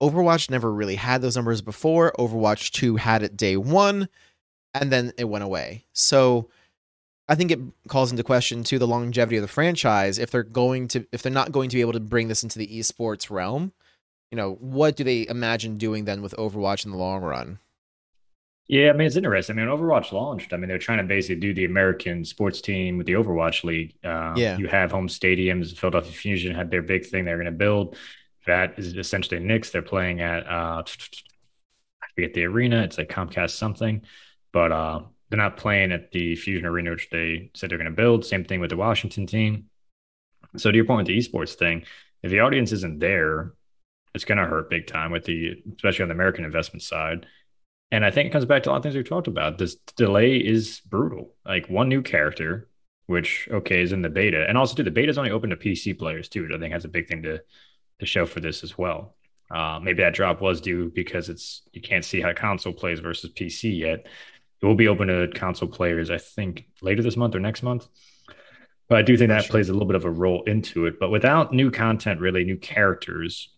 Overwatch 0.01 0.49
never 0.49 0.73
really 0.73 0.95
had 0.95 1.21
those 1.21 1.35
numbers 1.35 1.61
before. 1.61 2.13
Overwatch 2.19 2.71
2 2.71 2.97
had 2.97 3.23
it 3.23 3.37
day 3.37 3.57
one, 3.57 4.09
and 4.73 4.91
then 4.91 5.13
it 5.17 5.25
went 5.25 5.43
away. 5.43 5.85
So 5.93 6.49
I 7.27 7.35
think 7.35 7.51
it 7.51 7.59
calls 7.87 8.11
into 8.11 8.23
question 8.23 8.63
too 8.63 8.77
the 8.77 8.87
longevity 8.87 9.37
of 9.37 9.41
the 9.41 9.47
franchise 9.47 10.19
if 10.19 10.31
they're 10.31 10.43
going 10.43 10.87
to 10.89 11.05
if 11.11 11.23
they're 11.23 11.31
not 11.31 11.51
going 11.51 11.69
to 11.69 11.75
be 11.75 11.81
able 11.81 11.93
to 11.93 11.99
bring 11.99 12.27
this 12.27 12.43
into 12.43 12.59
the 12.59 12.67
esports 12.67 13.29
realm. 13.29 13.71
You 14.31 14.35
know, 14.35 14.53
what 14.59 14.95
do 14.95 15.03
they 15.03 15.27
imagine 15.27 15.77
doing 15.77 16.05
then 16.05 16.21
with 16.21 16.35
Overwatch 16.35 16.85
in 16.85 16.91
the 16.91 16.97
long 16.97 17.21
run? 17.21 17.59
Yeah, 18.67 18.89
I 18.89 18.93
mean 18.93 19.05
it's 19.05 19.15
interesting. 19.15 19.59
I 19.59 19.65
mean, 19.65 19.69
Overwatch 19.69 20.11
launched. 20.11 20.51
I 20.51 20.57
mean, 20.57 20.67
they're 20.67 20.79
trying 20.79 20.97
to 20.97 21.03
basically 21.03 21.35
do 21.35 21.53
the 21.53 21.65
American 21.65 22.25
sports 22.25 22.61
team 22.61 22.97
with 22.97 23.05
the 23.05 23.13
Overwatch 23.13 23.63
League. 23.63 23.95
Uh, 24.03 24.33
yeah, 24.35 24.57
you 24.57 24.67
have 24.67 24.91
home 24.91 25.07
stadiums. 25.07 25.77
Philadelphia 25.77 26.11
Fusion 26.11 26.55
had 26.55 26.71
their 26.71 26.81
big 26.81 27.05
thing 27.05 27.25
they're 27.25 27.37
going 27.37 27.45
to 27.45 27.51
build. 27.51 27.95
That 28.47 28.77
is 28.79 28.95
essentially 28.95 29.39
Knicks. 29.39 29.69
They're 29.69 29.81
playing 29.81 30.21
at 30.21 30.47
uh, 30.47 30.83
I 30.85 32.07
forget 32.15 32.33
the 32.33 32.45
arena. 32.45 32.81
It's 32.83 32.97
like 32.97 33.09
Comcast 33.09 33.51
something, 33.51 34.01
but 34.51 34.71
uh, 34.71 35.01
they're 35.29 35.37
not 35.37 35.57
playing 35.57 35.91
at 35.91 36.11
the 36.11 36.35
Fusion 36.35 36.65
Arena, 36.65 36.91
which 36.91 37.09
they 37.11 37.51
said 37.53 37.69
they're 37.69 37.77
going 37.77 37.89
to 37.89 37.95
build. 37.95 38.25
Same 38.25 38.45
thing 38.45 38.59
with 38.59 38.69
the 38.69 38.77
Washington 38.77 39.27
team. 39.27 39.65
So 40.57 40.71
to 40.71 40.75
your 40.75 40.85
point 40.85 40.99
with 40.99 41.07
the 41.07 41.17
esports 41.17 41.55
thing, 41.55 41.83
if 42.23 42.31
the 42.31 42.39
audience 42.39 42.71
isn't 42.71 42.99
there, 42.99 43.53
it's 44.13 44.25
going 44.25 44.37
to 44.37 44.45
hurt 44.45 44.69
big 44.69 44.87
time 44.87 45.11
with 45.11 45.25
the, 45.25 45.61
especially 45.75 46.03
on 46.03 46.09
the 46.09 46.15
American 46.15 46.45
investment 46.45 46.83
side. 46.83 47.25
And 47.95 48.03
I 48.03 48.11
think 48.11 48.27
it 48.27 48.31
comes 48.31 48.43
back 48.43 48.63
to 48.63 48.69
a 48.69 48.71
lot 48.71 48.77
of 48.77 48.83
things 48.83 48.95
we've 48.95 49.07
talked 49.07 49.27
about. 49.27 49.57
This 49.57 49.75
delay 49.95 50.35
is 50.35 50.81
brutal. 50.81 51.33
Like 51.45 51.69
one 51.69 51.87
new 51.87 52.01
character, 52.01 52.67
which 53.05 53.47
okay 53.49 53.81
is 53.81 53.93
in 53.93 54.01
the 54.01 54.09
beta, 54.09 54.45
and 54.49 54.57
also 54.57 54.75
too 54.75 54.83
the 54.83 54.91
beta 54.91 55.09
is 55.09 55.17
only 55.17 55.31
open 55.31 55.49
to 55.51 55.55
PC 55.55 55.97
players 55.97 56.27
too, 56.27 56.43
which 56.43 56.51
I 56.51 56.59
think 56.59 56.73
has 56.73 56.83
a 56.83 56.89
big 56.89 57.07
thing 57.07 57.23
to 57.23 57.41
to 58.01 58.05
show 58.05 58.25
for 58.25 58.41
this 58.41 58.65
as 58.65 58.77
well. 58.77 59.15
Uh, 59.49 59.79
maybe 59.81 60.03
that 60.03 60.13
drop 60.13 60.41
was 60.41 60.59
due 60.59 60.91
because 60.93 61.29
it's 61.29 61.61
you 61.71 61.81
can't 61.81 62.03
see 62.03 62.19
how 62.19 62.33
console 62.33 62.73
plays 62.73 62.99
versus 62.99 63.31
PC 63.31 63.79
yet. 63.79 64.07
It 64.61 64.65
will 64.65 64.75
be 64.75 64.89
open 64.89 65.07
to 65.07 65.29
console 65.33 65.69
players, 65.69 66.09
I 66.09 66.17
think, 66.17 66.65
later 66.81 67.01
this 67.01 67.15
month 67.15 67.33
or 67.33 67.39
next 67.39 67.63
month. 67.63 67.87
But 68.89 68.97
I 68.97 69.03
do 69.03 69.15
think 69.15 69.29
that 69.29 69.43
sure. 69.43 69.51
plays 69.51 69.69
a 69.69 69.73
little 69.73 69.87
bit 69.87 69.95
of 69.95 70.03
a 70.03 70.11
role 70.11 70.43
into 70.43 70.85
it. 70.85 70.99
But 70.99 71.11
without 71.11 71.53
new 71.53 71.71
content, 71.71 72.19
really 72.19 72.43
new 72.43 72.57
characters, 72.57 73.54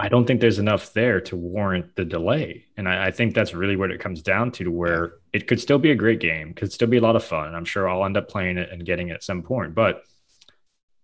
I 0.00 0.08
don't 0.08 0.26
think 0.26 0.40
there's 0.40 0.60
enough 0.60 0.92
there 0.92 1.20
to 1.22 1.36
warrant 1.36 1.96
the 1.96 2.04
delay. 2.04 2.66
And 2.76 2.88
I, 2.88 3.06
I, 3.06 3.10
think 3.10 3.34
that's 3.34 3.52
really 3.52 3.74
what 3.74 3.90
it 3.90 4.00
comes 4.00 4.22
down 4.22 4.52
to, 4.52 4.64
to 4.64 4.70
where 4.70 5.14
it 5.32 5.48
could 5.48 5.60
still 5.60 5.78
be 5.78 5.90
a 5.90 5.96
great 5.96 6.20
game, 6.20 6.54
could 6.54 6.72
still 6.72 6.86
be 6.86 6.98
a 6.98 7.00
lot 7.00 7.16
of 7.16 7.24
fun. 7.24 7.54
I'm 7.54 7.64
sure 7.64 7.88
I'll 7.88 8.04
end 8.04 8.16
up 8.16 8.28
playing 8.28 8.58
it 8.58 8.70
and 8.70 8.84
getting 8.84 9.08
it 9.08 9.14
at 9.14 9.24
some 9.24 9.42
point, 9.42 9.74
but 9.74 10.04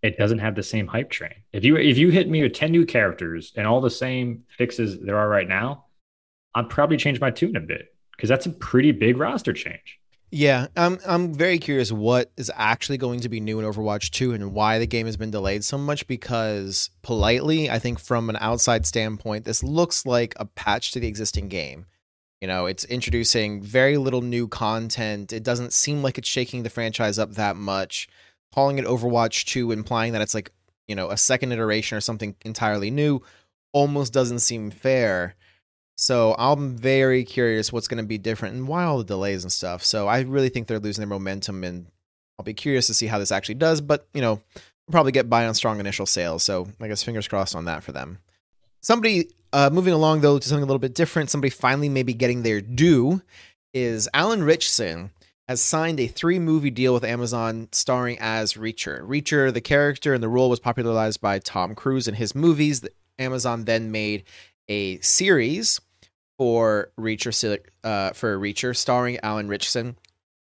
it 0.02 0.16
doesn't 0.16 0.38
have 0.38 0.54
the 0.54 0.62
same 0.62 0.86
hype 0.86 1.10
train. 1.10 1.34
If 1.52 1.64
you 1.64 1.76
if 1.76 1.98
you 1.98 2.10
hit 2.10 2.28
me 2.28 2.42
with 2.42 2.52
10 2.52 2.70
new 2.70 2.86
characters 2.86 3.52
and 3.56 3.66
all 3.66 3.80
the 3.80 3.90
same 3.90 4.44
fixes 4.48 5.00
there 5.00 5.18
are 5.18 5.28
right 5.28 5.48
now, 5.48 5.86
I'd 6.54 6.68
probably 6.68 6.98
change 6.98 7.20
my 7.20 7.30
tune 7.30 7.56
a 7.56 7.60
bit 7.60 7.88
because 8.12 8.28
that's 8.28 8.46
a 8.46 8.50
pretty 8.50 8.92
big 8.92 9.16
roster 9.16 9.52
change. 9.52 9.98
Yeah, 10.36 10.66
I'm 10.76 10.98
I'm 11.06 11.32
very 11.32 11.60
curious 11.60 11.92
what 11.92 12.32
is 12.36 12.50
actually 12.56 12.98
going 12.98 13.20
to 13.20 13.28
be 13.28 13.38
new 13.38 13.60
in 13.60 13.64
Overwatch 13.64 14.10
2 14.10 14.32
and 14.32 14.52
why 14.52 14.80
the 14.80 14.86
game 14.86 15.06
has 15.06 15.16
been 15.16 15.30
delayed 15.30 15.62
so 15.62 15.78
much 15.78 16.08
because 16.08 16.90
politely, 17.02 17.70
I 17.70 17.78
think 17.78 18.00
from 18.00 18.28
an 18.28 18.36
outside 18.40 18.84
standpoint, 18.84 19.44
this 19.44 19.62
looks 19.62 20.04
like 20.04 20.34
a 20.34 20.44
patch 20.44 20.90
to 20.90 20.98
the 20.98 21.06
existing 21.06 21.50
game. 21.50 21.86
You 22.40 22.48
know, 22.48 22.66
it's 22.66 22.84
introducing 22.86 23.62
very 23.62 23.96
little 23.96 24.22
new 24.22 24.48
content. 24.48 25.32
It 25.32 25.44
doesn't 25.44 25.72
seem 25.72 26.02
like 26.02 26.18
it's 26.18 26.28
shaking 26.28 26.64
the 26.64 26.68
franchise 26.68 27.16
up 27.16 27.34
that 27.34 27.54
much. 27.54 28.08
Calling 28.52 28.80
it 28.80 28.86
Overwatch 28.86 29.44
2 29.44 29.70
implying 29.70 30.14
that 30.14 30.22
it's 30.22 30.34
like, 30.34 30.50
you 30.88 30.96
know, 30.96 31.10
a 31.10 31.16
second 31.16 31.52
iteration 31.52 31.96
or 31.96 32.00
something 32.00 32.34
entirely 32.44 32.90
new 32.90 33.22
almost 33.72 34.12
doesn't 34.12 34.40
seem 34.40 34.72
fair. 34.72 35.36
So 35.96 36.34
I'm 36.38 36.76
very 36.76 37.24
curious 37.24 37.72
what's 37.72 37.88
going 37.88 38.02
to 38.02 38.08
be 38.08 38.18
different 38.18 38.56
and 38.56 38.66
why 38.66 38.84
all 38.84 38.98
the 38.98 39.04
delays 39.04 39.44
and 39.44 39.52
stuff. 39.52 39.84
So 39.84 40.08
I 40.08 40.20
really 40.20 40.48
think 40.48 40.66
they're 40.66 40.80
losing 40.80 41.02
their 41.02 41.08
momentum, 41.08 41.62
and 41.62 41.86
I'll 42.38 42.44
be 42.44 42.54
curious 42.54 42.86
to 42.88 42.94
see 42.94 43.06
how 43.06 43.18
this 43.18 43.32
actually 43.32 43.56
does. 43.56 43.80
But 43.80 44.06
you 44.12 44.20
know, 44.20 44.34
we'll 44.54 44.92
probably 44.92 45.12
get 45.12 45.30
by 45.30 45.46
on 45.46 45.54
strong 45.54 45.80
initial 45.80 46.06
sales. 46.06 46.42
So 46.42 46.68
I 46.80 46.88
guess 46.88 47.02
fingers 47.02 47.28
crossed 47.28 47.54
on 47.54 47.66
that 47.66 47.84
for 47.84 47.92
them. 47.92 48.18
Somebody 48.80 49.30
uh, 49.52 49.70
moving 49.72 49.94
along 49.94 50.20
though 50.20 50.38
to 50.38 50.48
something 50.48 50.62
a 50.62 50.66
little 50.66 50.80
bit 50.80 50.94
different. 50.94 51.30
Somebody 51.30 51.50
finally 51.50 51.88
maybe 51.88 52.12
getting 52.12 52.42
their 52.42 52.60
due 52.60 53.22
is 53.72 54.08
Alan 54.12 54.42
Ritchson 54.42 55.10
has 55.48 55.60
signed 55.60 56.00
a 56.00 56.06
three 56.06 56.38
movie 56.38 56.70
deal 56.70 56.92
with 56.92 57.04
Amazon 57.04 57.68
starring 57.70 58.18
as 58.18 58.54
Reacher. 58.54 59.00
Reacher, 59.06 59.52
the 59.52 59.60
character 59.60 60.12
and 60.12 60.22
the 60.22 60.28
role 60.28 60.50
was 60.50 60.60
popularized 60.60 61.20
by 61.20 61.38
Tom 61.38 61.74
Cruise 61.74 62.08
in 62.08 62.14
his 62.14 62.34
movies. 62.34 62.80
That 62.80 62.94
Amazon 63.18 63.64
then 63.64 63.92
made 63.92 64.24
a 64.68 64.98
series 65.00 65.80
for 66.38 66.90
Reacher 66.98 67.58
uh, 67.82 68.10
for 68.10 68.38
Reacher 68.38 68.76
starring 68.76 69.18
Alan 69.22 69.48
Ritchson. 69.48 69.96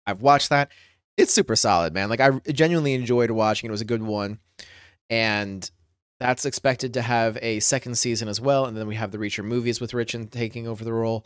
I've 0.06 0.22
watched 0.22 0.50
that. 0.50 0.70
It's 1.18 1.34
super 1.34 1.56
solid, 1.56 1.94
man. 1.94 2.10
Like 2.10 2.22
I 2.22 2.32
genuinely 2.52 2.94
enjoyed 2.94 3.32
watching 3.32 3.68
it. 3.68 3.72
It 3.72 3.72
was 3.72 3.82
a 3.82 3.86
good 3.86 4.04
one. 4.04 4.40
And 5.10 5.70
that's 6.20 6.46
expected 6.46 6.94
to 6.96 7.02
have 7.02 7.38
a 7.42 7.60
second 7.60 7.96
season 7.96 8.28
as 8.28 8.42
well. 8.42 8.66
And 8.66 8.76
then 8.76 8.88
we 8.88 8.96
have 8.96 9.12
the 9.12 9.18
Reacher 9.18 9.44
movies 9.44 9.80
with 9.80 9.94
Ritchson 9.94 10.28
taking 10.28 10.68
over 10.68 10.84
the 10.84 10.94
role. 10.94 11.26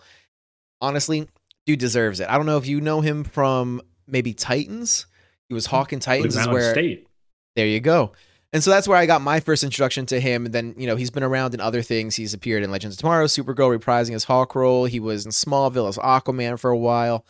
Honestly, 0.79 1.27
dude 1.65 1.79
deserves 1.79 2.19
it. 2.19 2.29
I 2.29 2.37
don't 2.37 2.45
know 2.45 2.57
if 2.57 2.67
you 2.67 2.81
know 2.81 3.01
him 3.01 3.23
from 3.23 3.81
maybe 4.07 4.33
Titans. 4.33 5.05
He 5.49 5.53
was 5.53 5.65
Hawk 5.65 5.93
in 5.93 5.99
Titans 5.99 6.35
is 6.35 6.47
where 6.47 6.71
State. 6.71 7.07
There 7.55 7.67
you 7.67 7.79
go. 7.79 8.13
And 8.53 8.61
so 8.61 8.69
that's 8.69 8.87
where 8.87 8.97
I 8.97 9.05
got 9.05 9.21
my 9.21 9.39
first 9.39 9.63
introduction 9.63 10.05
to 10.07 10.19
him. 10.19 10.45
And 10.45 10.53
then, 10.53 10.75
you 10.77 10.85
know, 10.85 10.97
he's 10.97 11.09
been 11.09 11.23
around 11.23 11.53
in 11.53 11.61
other 11.61 11.81
things. 11.81 12.15
He's 12.15 12.33
appeared 12.33 12.63
in 12.63 12.71
Legends 12.71 12.95
of 12.95 12.99
Tomorrow, 12.99 13.25
Supergirl, 13.27 13.77
reprising 13.77 14.11
his 14.11 14.25
Hawk 14.25 14.55
role. 14.55 14.85
He 14.85 14.99
was 14.99 15.25
in 15.25 15.31
Smallville 15.31 15.87
as 15.87 15.97
Aquaman 15.97 16.59
for 16.59 16.69
a 16.69 16.77
while. 16.77 17.25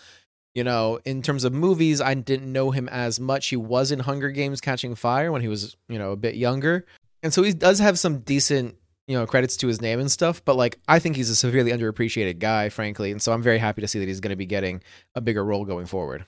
You 0.55 0.63
know, 0.63 0.99
in 1.05 1.21
terms 1.21 1.43
of 1.43 1.53
movies, 1.53 2.01
I 2.01 2.13
didn't 2.15 2.51
know 2.51 2.71
him 2.71 2.89
as 2.89 3.19
much. 3.19 3.47
He 3.47 3.55
was 3.55 3.91
in 3.91 3.99
Hunger 3.99 4.31
Games 4.31 4.59
Catching 4.59 4.95
Fire 4.95 5.31
when 5.31 5.41
he 5.41 5.47
was, 5.47 5.77
you 5.87 5.97
know, 5.97 6.11
a 6.11 6.17
bit 6.17 6.35
younger. 6.35 6.85
And 7.23 7.33
so 7.33 7.43
he 7.43 7.53
does 7.53 7.79
have 7.79 7.99
some 7.99 8.19
decent, 8.19 8.75
you 9.07 9.15
know, 9.15 9.25
credits 9.27 9.55
to 9.57 9.67
his 9.67 9.79
name 9.79 9.99
and 9.99 10.11
stuff. 10.11 10.43
But 10.43 10.57
like, 10.57 10.79
I 10.87 10.99
think 10.99 11.15
he's 11.15 11.29
a 11.29 11.35
severely 11.35 11.71
underappreciated 11.71 12.39
guy, 12.39 12.69
frankly. 12.69 13.11
And 13.11 13.21
so 13.21 13.31
I'm 13.31 13.43
very 13.43 13.59
happy 13.59 13.81
to 13.81 13.87
see 13.87 13.99
that 13.99 14.07
he's 14.07 14.19
going 14.19 14.31
to 14.31 14.35
be 14.35 14.47
getting 14.47 14.81
a 15.15 15.21
bigger 15.21 15.45
role 15.45 15.65
going 15.65 15.85
forward. 15.85 16.25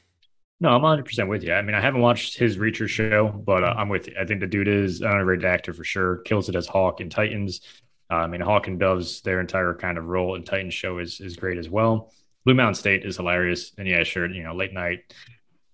No, 0.59 0.69
I'm 0.69 0.81
100 0.81 1.05
percent 1.05 1.29
with 1.29 1.43
you. 1.43 1.53
I 1.53 1.61
mean, 1.61 1.75
I 1.75 1.81
haven't 1.81 2.01
watched 2.01 2.37
his 2.37 2.57
Reacher 2.57 2.87
show, 2.87 3.29
but 3.29 3.63
uh, 3.63 3.73
I'm 3.77 3.89
with 3.89 4.07
you. 4.07 4.15
I 4.19 4.25
think 4.25 4.39
the 4.39 4.47
dude 4.47 4.67
is 4.67 5.01
an 5.01 5.07
underrated 5.07 5.45
actor 5.45 5.73
for 5.73 5.83
sure. 5.83 6.17
Kills 6.19 6.47
it 6.47 6.55
as 6.55 6.67
Hawk 6.67 7.01
in 7.01 7.09
Titans. 7.09 7.61
Uh, 8.09 8.15
I 8.17 8.27
mean, 8.27 8.41
Hawk 8.41 8.67
and 8.67 8.79
Dove's 8.79 9.21
their 9.21 9.39
entire 9.41 9.73
kind 9.73 9.97
of 9.97 10.05
role 10.05 10.35
in 10.35 10.43
Titans 10.43 10.73
show 10.73 10.99
is 10.99 11.19
is 11.19 11.35
great 11.35 11.57
as 11.57 11.69
well. 11.69 12.13
Blue 12.45 12.53
Mountain 12.53 12.75
State 12.75 13.05
is 13.05 13.17
hilarious, 13.17 13.71
and 13.77 13.87
yeah, 13.87 14.03
sure, 14.03 14.29
you 14.29 14.43
know, 14.43 14.55
late 14.55 14.73
night 14.73 15.13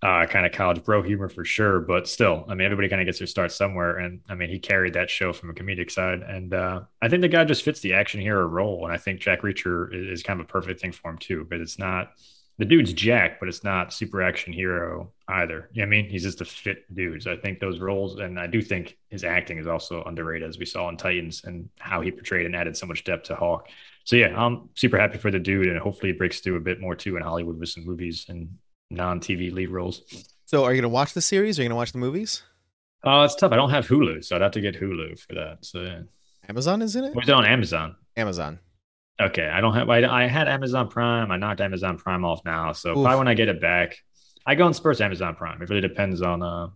uh, 0.02 0.26
kind 0.28 0.46
of 0.46 0.54
college 0.54 0.84
bro 0.84 1.02
humor 1.04 1.28
for 1.28 1.44
sure. 1.44 1.80
But 1.82 2.08
still, 2.08 2.46
I 2.48 2.56
mean, 2.56 2.66
everybody 2.66 2.88
kind 2.88 3.02
of 3.02 3.06
gets 3.06 3.20
their 3.20 3.28
start 3.28 3.52
somewhere. 3.52 3.98
And 3.98 4.22
I 4.30 4.36
mean, 4.36 4.50
he 4.50 4.60
carried 4.60 4.94
that 4.94 5.10
show 5.10 5.34
from 5.34 5.50
a 5.50 5.54
comedic 5.54 5.92
side. 5.92 6.22
And 6.22 6.54
uh, 6.54 6.82
I 7.02 7.10
think 7.10 7.22
the 7.22 7.28
guy 7.28 7.44
just 7.44 7.64
fits 7.64 7.82
the 7.82 7.94
action 7.94 8.22
hero 8.22 8.46
role. 8.46 8.86
And 8.86 8.94
I 8.94 8.98
think 8.98 9.20
Jack 9.20 9.42
Reacher 9.42 9.94
is, 9.94 10.20
is 10.20 10.24
kind 10.24 10.40
of 10.40 10.46
a 10.46 10.48
perfect 10.50 10.80
thing 10.80 10.94
for 10.94 11.12
him 11.12 11.18
too. 11.18 11.46
But 11.50 11.60
it's 11.60 11.78
not 11.78 12.12
the 12.60 12.66
dude's 12.66 12.92
Jack, 12.92 13.40
but 13.40 13.48
it's 13.48 13.64
not 13.64 13.94
super 13.94 14.22
action 14.22 14.52
hero 14.52 15.14
either. 15.30 15.70
You 15.72 15.82
know 15.82 15.88
I 15.88 15.90
mean? 15.90 16.10
He's 16.10 16.24
just 16.24 16.42
a 16.42 16.46
fit 16.46 16.94
dude. 16.94 17.24
So 17.24 17.32
I 17.32 17.38
think 17.38 17.62
those 17.62 17.80
roles, 17.80 18.20
and 18.20 18.38
I 18.38 18.48
do 18.48 18.62
think 18.62 18.98
his 19.10 19.24
acting 19.24 19.60
is 19.60 19.66
also 19.66 20.04
underrated, 20.04 20.48
as 20.48 20.60
we 20.60 20.66
saw 20.66 20.90
in 20.90 20.98
Titans 20.98 21.46
and 21.46 21.70
how 21.80 22.02
he 22.02 22.12
portrayed 22.12 22.46
and 22.46 22.56
added 22.56 22.76
so 22.76 22.86
much 22.86 23.06
depth 23.06 23.24
to 23.28 23.36
Hawk. 23.36 23.70
So 24.04 24.18
yeah, 24.18 24.38
I'm 24.38 24.70
super 24.76 25.00
happy 25.00 25.18
for 25.18 25.32
the 25.32 25.40
dude, 25.40 25.68
and 25.68 25.80
hopefully 25.80 26.12
it 26.12 26.18
breaks 26.18 26.42
through 26.42 26.58
a 26.58 26.60
bit 26.60 26.82
more 26.82 26.96
too 26.96 27.16
in 27.16 27.24
Hollywood 27.24 27.58
with 27.58 27.70
some 27.70 27.86
movies 27.86 28.26
and 28.28 28.50
non-TV 28.90 29.54
lead 29.54 29.70
roles. 29.70 30.02
So, 30.46 30.66
are 30.66 30.74
you 30.74 30.82
going 30.82 30.90
to 30.92 30.94
watch 30.94 31.14
the 31.14 31.22
series? 31.22 31.60
Are 31.60 31.62
you 31.62 31.70
going 31.70 31.76
to 31.76 31.78
watch 31.78 31.94
the 31.94 32.00
movies? 32.00 32.44
Oh, 33.06 33.22
uh, 33.22 33.26
it's 33.26 33.36
tough. 33.36 33.54
I 33.54 33.56
don't 33.56 33.70
have 33.70 33.88
Hulu, 33.88 34.26
so 34.26 34.36
I'd 34.36 34.42
have 34.42 34.52
to 34.52 34.62
get 34.62 34.78
Hulu 34.78 35.18
for 35.18 35.36
that. 35.36 35.60
So, 35.62 35.82
yeah. 35.82 36.02
Amazon 36.50 36.82
is 36.82 36.98
in 36.98 37.06
it. 37.06 37.16
Was 37.16 37.30
it 37.30 37.34
on 37.34 37.46
Amazon? 37.46 37.96
Amazon. 38.18 38.60
Okay, 39.20 39.48
I 39.48 39.60
don't 39.60 39.74
have. 39.74 39.90
I, 39.90 40.04
I 40.06 40.28
had 40.28 40.48
Amazon 40.48 40.88
Prime. 40.88 41.30
I 41.32 41.38
knocked 41.38 41.62
Amazon 41.62 41.98
Prime 41.98 42.24
off 42.24 42.42
now, 42.46 42.72
so 42.72 42.92
Oof. 42.92 43.04
probably 43.04 43.18
when 43.18 43.28
I 43.28 43.34
get 43.34 43.50
it 43.50 43.60
back, 43.60 43.98
I 44.46 44.56
go 44.56 44.66
and 44.66 44.76
spurs 44.76 45.02
Amazon 45.02 45.36
Prime. 45.36 45.62
It 45.62 45.70
really 45.70 45.82
depends 45.82 46.22
on 46.22 46.42
uh, 46.42 46.70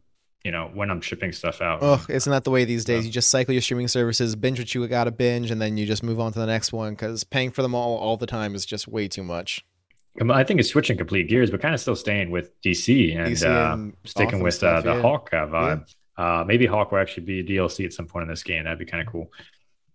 you 0.43 0.51
know, 0.51 0.69
when 0.73 0.91
I'm 0.91 0.99
shipping 0.99 1.31
stuff 1.31 1.61
out. 1.61 1.79
Oh, 1.81 2.05
isn't 2.09 2.29
that 2.29 2.43
the 2.43 2.51
way 2.51 2.65
these 2.65 2.83
days? 2.83 3.05
You 3.05 3.11
just 3.11 3.29
cycle 3.29 3.53
your 3.53 3.61
streaming 3.61 3.87
services, 3.87 4.35
binge 4.35 4.59
what 4.59 4.75
you 4.75 4.85
got 4.87 5.05
to 5.05 5.11
binge, 5.11 5.51
and 5.51 5.61
then 5.61 5.77
you 5.77 5.85
just 5.85 6.03
move 6.03 6.19
on 6.19 6.33
to 6.33 6.39
the 6.39 6.45
next 6.45 6.73
one 6.73 6.93
because 6.93 7.23
paying 7.23 7.51
for 7.51 7.61
them 7.61 7.73
all 7.73 7.97
all 7.97 8.17
the 8.17 8.27
time 8.27 8.53
is 8.53 8.65
just 8.65 8.87
way 8.87 9.07
too 9.07 9.23
much. 9.23 9.63
I 10.29 10.43
think 10.43 10.59
it's 10.59 10.69
switching 10.69 10.97
complete 10.97 11.27
gears, 11.27 11.49
but 11.49 11.61
kind 11.61 11.73
of 11.73 11.79
still 11.79 11.95
staying 11.95 12.29
with 12.29 12.61
DC 12.61 13.17
and, 13.17 13.33
DC 13.33 13.45
uh, 13.45 13.73
and 13.73 13.93
sticking 14.03 14.43
with 14.43 14.53
uh, 14.55 14.57
stuff, 14.57 14.79
uh, 14.79 14.81
the 14.81 14.95
yeah. 14.95 15.01
Hawk 15.01 15.31
vibe. 15.31 15.85
Yeah. 16.17 16.41
Uh, 16.41 16.43
maybe 16.43 16.67
Hawk 16.67 16.91
will 16.91 16.99
actually 16.99 17.23
be 17.23 17.39
a 17.39 17.43
DLC 17.43 17.85
at 17.85 17.93
some 17.93 18.05
point 18.05 18.23
in 18.23 18.29
this 18.29 18.43
game. 18.43 18.65
That'd 18.65 18.77
be 18.77 18.85
kind 18.85 19.01
of 19.01 19.11
cool. 19.11 19.31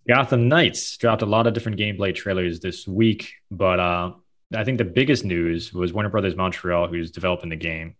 Gotham 0.09 0.49
Knights 0.49 0.97
dropped 0.97 1.21
a 1.21 1.27
lot 1.27 1.47
of 1.47 1.53
different 1.53 1.79
gameplay 1.79 2.15
trailers 2.15 2.61
this 2.61 2.89
week, 2.89 3.35
but 3.51 3.79
uh, 3.79 4.13
I 4.55 4.65
think 4.65 4.79
the 4.79 4.85
biggest 4.85 5.23
news 5.23 5.73
was 5.75 5.93
Warner 5.93 6.09
Brothers 6.09 6.35
Montreal, 6.35 6.89
who's 6.89 7.11
developing 7.11 7.51
the 7.51 7.57
game, 7.57 7.95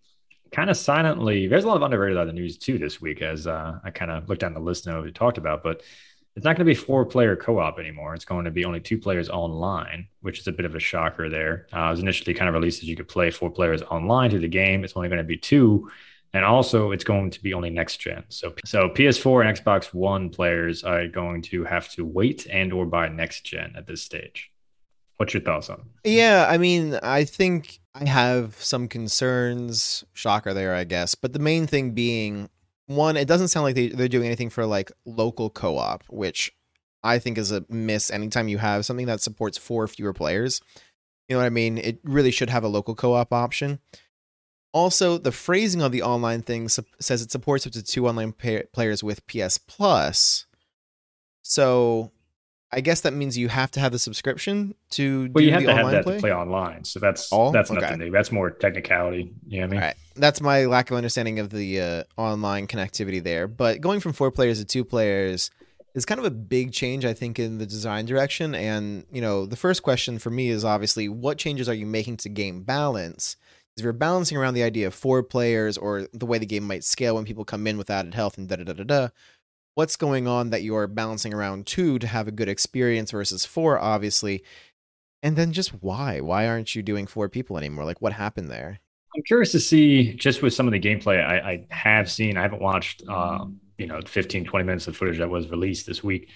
kind 0.51 0.71
of 0.71 0.79
silently. 0.79 1.49
There's 1.49 1.65
a 1.65 1.69
lot 1.69 1.77
of 1.77 1.83
underrated 1.83 2.17
other 2.17 2.33
news 2.33 2.57
too 2.57 2.79
this 2.79 2.99
week, 2.99 3.21
as 3.21 3.47
uh, 3.47 3.79
I 3.85 3.91
kind 3.91 4.11
of 4.11 4.27
looked 4.27 4.41
down 4.41 4.55
the 4.55 4.61
list 4.61 4.87
and 4.87 5.03
we 5.03 5.13
talked 5.13 5.37
about, 5.37 5.63
but 5.63 5.83
it's 6.35 6.45
not 6.45 6.57
going 6.57 6.67
to 6.67 6.73
be 6.73 6.75
four 6.75 7.05
player 7.05 7.37
co-op 7.37 7.79
anymore. 7.79 8.15
It's 8.15 8.25
going 8.25 8.47
to 8.47 8.51
be 8.51 8.65
only 8.65 8.81
two 8.81 8.97
players 8.97 9.29
online, 9.29 10.09
which 10.23 10.39
is 10.39 10.47
a 10.47 10.53
bit 10.53 10.65
of 10.65 10.75
a 10.75 10.81
shocker 10.81 11.29
there. 11.29 11.67
Uh, 11.75 11.89
it 11.89 11.91
was 11.91 12.01
initially 12.01 12.33
kind 12.33 12.49
of 12.49 12.55
released 12.55 12.83
as 12.83 12.89
you 12.89 12.97
could 12.97 13.09
play 13.09 13.31
four 13.31 13.51
players 13.51 13.83
online 13.83 14.31
to 14.31 14.39
the 14.39 14.49
game. 14.49 14.83
It's 14.83 14.95
only 14.97 15.09
going 15.11 15.19
to 15.19 15.25
be 15.25 15.37
two. 15.37 15.91
And 16.35 16.45
also 16.45 16.91
it's 16.93 17.05
going 17.05 17.31
to 17.31 17.43
be 17.43 17.55
only 17.55 17.71
next 17.71 17.99
gen. 17.99 18.25
So 18.29 18.55
so 18.65 18.91
PS4 18.91 19.47
and 19.47 19.59
Xbox 19.59 19.95
One 19.95 20.31
players 20.31 20.85
are 20.85 21.09
going 21.09 21.43
to 21.43 21.65
have 21.65 21.91
to 21.93 22.05
wait 22.05 22.47
and 22.51 22.73
or 22.73 22.87
buy 22.87 23.09
next 23.09 23.45
gen 23.45 23.73
at 23.77 23.87
this 23.87 24.03
stage. 24.03 24.51
What's 25.17 25.35
your 25.35 25.43
thoughts 25.43 25.69
on? 25.69 25.83
Yeah, 26.05 26.47
I 26.49 26.59
mean, 26.59 26.99
I 27.03 27.25
think 27.25 27.81
I 27.95 28.05
have 28.05 28.55
some 28.57 28.87
concerns. 28.87 30.05
Shocker 30.13 30.55
there, 30.55 30.75
I 30.75 30.85
guess. 30.85 31.17
But 31.17 31.33
the 31.33 31.41
main 31.41 31.67
thing 31.67 31.91
being 31.91 32.49
one, 32.87 33.17
it 33.17 33.27
doesn't 33.27 33.49
sound 33.49 33.65
like 33.65 33.75
they, 33.75 33.89
they're 33.89 34.09
doing 34.09 34.27
anything 34.27 34.49
for 34.49 34.65
like 34.65 34.93
local 35.05 35.51
co 35.51 35.77
op, 35.77 36.05
which 36.09 36.53
I 37.03 37.19
think 37.19 37.37
is 37.37 37.51
a 37.51 37.65
miss 37.69 38.11
anytime 38.11 38.49
you 38.49 38.59
have 38.59 38.87
something 38.87 39.07
that 39.07 39.21
supports 39.21 39.59
four 39.59 39.85
or 39.85 39.89
fewer 39.89 40.13
players. 40.13 40.61
You 41.29 41.35
know 41.35 41.41
what 41.41 41.47
I 41.47 41.51
mean? 41.51 41.79
It 41.79 41.99
really 42.05 42.31
should 42.31 42.51
have 42.51 42.65
a 42.65 42.69
local 42.69 42.95
co 42.95 43.15
op 43.15 43.33
option. 43.33 43.81
Also, 44.73 45.19
the 45.19 45.33
phrasing 45.33 45.81
of 45.81 45.93
the 45.93 46.03
online 46.03 46.43
thing 46.43 46.69
su- 46.69 46.85
says 47.01 47.23
it 47.23 47.31
supports 47.31 47.67
up 47.67 47.73
to 47.73 47.83
two 47.83 48.07
online 48.07 48.33
pay- 48.33 48.65
players 48.73 49.03
with 49.03 49.27
PS 49.27 49.59
Plus. 49.59 50.47
So 51.43 52.13
I 52.71 52.83
guess 52.83 53.01
that 53.01 53.15
means 53.15 53.39
you 53.39 53.49
have 53.49 53.71
to 53.73 53.81
have 53.81 53.93
the 53.93 53.99
subscription 53.99 54.75
to. 54.91 55.31
Well, 55.33 55.43
you 55.43 55.53
have 55.53 55.65
to 55.65 55.75
have 55.75 55.91
that 55.91 56.05
play? 56.05 56.17
to 56.17 56.21
play 56.21 56.33
online. 56.33 56.85
So 56.85 57.01
that's 57.01 57.33
All? 57.33 57.51
that's 57.51 57.71
okay. 57.71 57.81
nothing 57.81 57.99
new. 57.99 58.11
That's 58.11 58.31
more 58.31 58.51
technicality. 58.51 59.33
You 59.47 59.61
know 59.61 59.67
what 59.67 59.71
I 59.71 59.73
mean? 59.73 59.81
Right. 59.81 59.95
That's 60.17 60.41
my 60.43 60.67
lack 60.67 60.91
of 60.91 60.97
understanding 60.97 61.39
of 61.39 61.49
the 61.49 61.81
uh, 61.81 62.03
online 62.19 62.67
connectivity 62.67 63.23
there. 63.23 63.49
But 63.49 63.81
going 63.81 64.01
from 64.01 64.13
four 64.13 64.31
players 64.31 64.59
to 64.59 64.67
two 64.67 64.85
players 64.85 65.51
is 65.95 66.05
kind 66.05 66.19
of 66.19 66.27
a 66.27 66.31
big 66.31 66.73
change, 66.73 67.07
I 67.07 67.15
think, 67.15 67.39
in 67.39 67.57
the 67.57 67.65
design 67.65 68.05
direction. 68.05 68.55
And 68.55 69.07
you 69.11 69.23
know, 69.23 69.47
the 69.47 69.57
first 69.57 69.83
question 69.83 70.19
for 70.19 70.29
me 70.29 70.51
is 70.51 70.63
obviously, 70.63 71.09
what 71.09 71.39
changes 71.39 71.71
are 71.71 71.75
you 71.75 71.87
making 71.87 72.19
to 72.19 72.29
game 72.29 72.65
balance? 72.65 73.37
If 73.79 73.85
you're 73.85 73.93
balancing 73.93 74.37
around 74.39 74.55
the 74.55 74.63
idea 74.63 74.87
of 74.87 74.95
four 74.95 75.23
players 75.23 75.79
or 75.79 76.09
the 76.13 76.27
way 76.27 76.39
the 76.39 76.47
game 76.47 76.65
might 76.65 76.85
scale 76.85 77.15
when 77.15 77.25
people 77.25 77.45
come 77.45 77.67
in 77.67 77.79
with 77.79 77.91
added 77.91 78.15
health 78.15 78.39
and 78.39 78.49
da 78.49 78.57
da 78.57 78.65
da 78.65 78.73
da 78.73 78.85
da 78.85 79.09
what's 79.79 79.95
going 79.95 80.27
on 80.27 80.51
that 80.51 80.65
you're 80.65 80.89
balancing 80.89 81.33
around 81.33 81.65
two 81.65 82.01
to 82.01 82.07
have 82.09 82.27
a 82.27 82.33
good 82.33 82.49
experience 82.49 83.13
versus 83.13 83.45
four, 83.45 83.79
obviously. 83.79 84.43
And 85.23 85.37
then 85.37 85.53
just 85.53 85.71
why? 85.85 86.21
Why 86.21 86.49
aren't 86.49 86.75
you 86.75 86.83
doing 86.83 87.07
four 87.07 87.29
people 87.29 87.57
anymore? 87.57 87.85
Like 87.85 88.03
what 88.03 88.13
happened 88.13 88.51
there? 88.51 88.81
I'm 89.15 89.23
curious 89.23 89.53
to 89.53 89.61
see 89.61 90.15
just 90.15 90.43
with 90.43 90.53
some 90.53 90.67
of 90.67 90.73
the 90.73 90.81
gameplay 90.81 91.25
I, 91.25 91.51
I 91.51 91.67
have 91.71 92.11
seen. 92.11 92.37
I 92.37 92.43
haven't 92.43 92.61
watched, 92.61 93.05
um, 93.09 93.61
you 93.77 93.87
know, 93.87 94.01
15, 94.05 94.47
20 94.47 94.67
minutes 94.67 94.89
of 94.89 94.97
footage 94.97 95.19
that 95.19 95.31
was 95.31 95.49
released 95.49 95.87
this 95.87 96.03
week. 96.03 96.29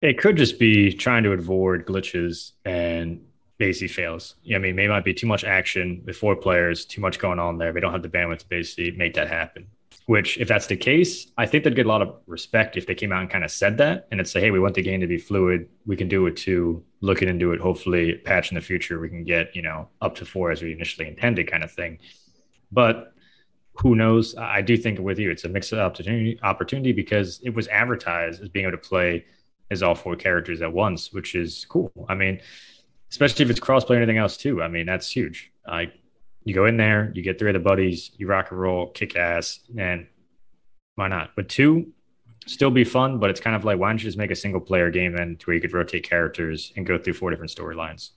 It 0.00 0.18
could 0.18 0.36
just 0.36 0.58
be 0.58 0.92
trying 0.92 1.22
to 1.22 1.30
avoid 1.30 1.86
glitches 1.86 2.52
and 2.64 3.24
basically 3.62 3.86
fails. 3.86 4.34
Yeah, 4.42 4.56
I 4.56 4.58
mean, 4.58 4.74
maybe 4.74 4.88
might 4.88 5.04
be 5.04 5.14
too 5.14 5.28
much 5.28 5.44
action 5.44 6.02
with 6.04 6.16
four 6.16 6.34
players, 6.34 6.84
too 6.84 7.00
much 7.00 7.20
going 7.20 7.38
on 7.38 7.58
there. 7.58 7.72
They 7.72 7.78
don't 7.78 7.92
have 7.92 8.02
the 8.02 8.08
bandwidth 8.08 8.40
to 8.40 8.48
basically 8.48 8.90
make 8.90 9.14
that 9.14 9.28
happen. 9.28 9.68
Which, 10.06 10.36
if 10.38 10.48
that's 10.48 10.66
the 10.66 10.76
case, 10.76 11.28
I 11.38 11.46
think 11.46 11.62
they'd 11.62 11.76
get 11.76 11.86
a 11.86 11.88
lot 11.88 12.02
of 12.02 12.16
respect 12.26 12.76
if 12.76 12.88
they 12.88 12.96
came 12.96 13.12
out 13.12 13.20
and 13.20 13.30
kind 13.30 13.44
of 13.44 13.52
said 13.52 13.78
that 13.78 14.08
and 14.10 14.20
it's 14.20 14.32
say, 14.32 14.40
hey, 14.40 14.50
we 14.50 14.58
want 14.58 14.74
the 14.74 14.82
game 14.82 15.00
to 15.00 15.06
be 15.06 15.16
fluid. 15.16 15.68
We 15.86 15.96
can 15.96 16.08
do 16.08 16.26
it 16.26 16.36
too. 16.36 16.82
Looking 17.02 17.28
into 17.28 17.52
it. 17.52 17.60
Hopefully, 17.60 18.16
patch 18.16 18.50
in 18.50 18.56
the 18.56 18.60
future, 18.60 18.98
we 18.98 19.08
can 19.08 19.22
get, 19.22 19.54
you 19.54 19.62
know, 19.62 19.88
up 20.00 20.16
to 20.16 20.24
four 20.24 20.50
as 20.50 20.60
we 20.60 20.72
initially 20.72 21.06
intended, 21.06 21.48
kind 21.48 21.62
of 21.62 21.70
thing. 21.70 22.00
But 22.72 23.14
who 23.74 23.94
knows? 23.94 24.34
I 24.36 24.60
do 24.60 24.76
think 24.76 24.98
with 24.98 25.20
you, 25.20 25.30
it's 25.30 25.44
a 25.44 25.48
mixed 25.48 25.72
opportunity 25.72 26.36
opportunity 26.42 26.90
because 26.90 27.40
it 27.44 27.54
was 27.54 27.68
advertised 27.68 28.42
as 28.42 28.48
being 28.48 28.66
able 28.66 28.76
to 28.76 28.88
play 28.88 29.24
as 29.70 29.84
all 29.84 29.94
four 29.94 30.16
characters 30.16 30.62
at 30.62 30.72
once, 30.72 31.12
which 31.12 31.36
is 31.36 31.64
cool. 31.68 31.92
I 32.08 32.14
mean, 32.16 32.40
especially 33.12 33.44
if 33.44 33.50
it's 33.50 33.60
crossplay 33.60 33.90
and 33.90 33.98
anything 33.98 34.16
else 34.16 34.38
too. 34.38 34.62
I 34.62 34.68
mean, 34.68 34.86
that's 34.86 35.10
huge. 35.10 35.52
I 35.66 35.92
you 36.44 36.54
go 36.54 36.64
in 36.64 36.78
there, 36.78 37.12
you 37.14 37.22
get 37.22 37.38
three 37.38 37.50
of 37.50 37.54
the 37.54 37.60
buddies, 37.60 38.10
you 38.16 38.26
rock 38.26 38.50
and 38.50 38.58
roll, 38.58 38.88
kick 38.88 39.14
ass, 39.14 39.60
and 39.78 40.06
why 40.96 41.08
not? 41.08 41.36
But 41.36 41.50
two, 41.50 41.92
still 42.46 42.70
be 42.70 42.84
fun, 42.84 43.18
but 43.18 43.28
it's 43.28 43.38
kind 43.38 43.54
of 43.54 43.64
like 43.64 43.78
why 43.78 43.90
don't 43.90 43.98
you 43.98 44.08
just 44.08 44.16
make 44.16 44.30
a 44.30 44.34
single 44.34 44.62
player 44.62 44.90
game 44.90 45.14
and 45.14 45.40
where 45.42 45.54
you 45.54 45.60
could 45.60 45.74
rotate 45.74 46.04
characters 46.04 46.72
and 46.74 46.86
go 46.86 46.98
through 46.98 47.12
four 47.12 47.30
different 47.30 47.52
storylines. 47.52 48.10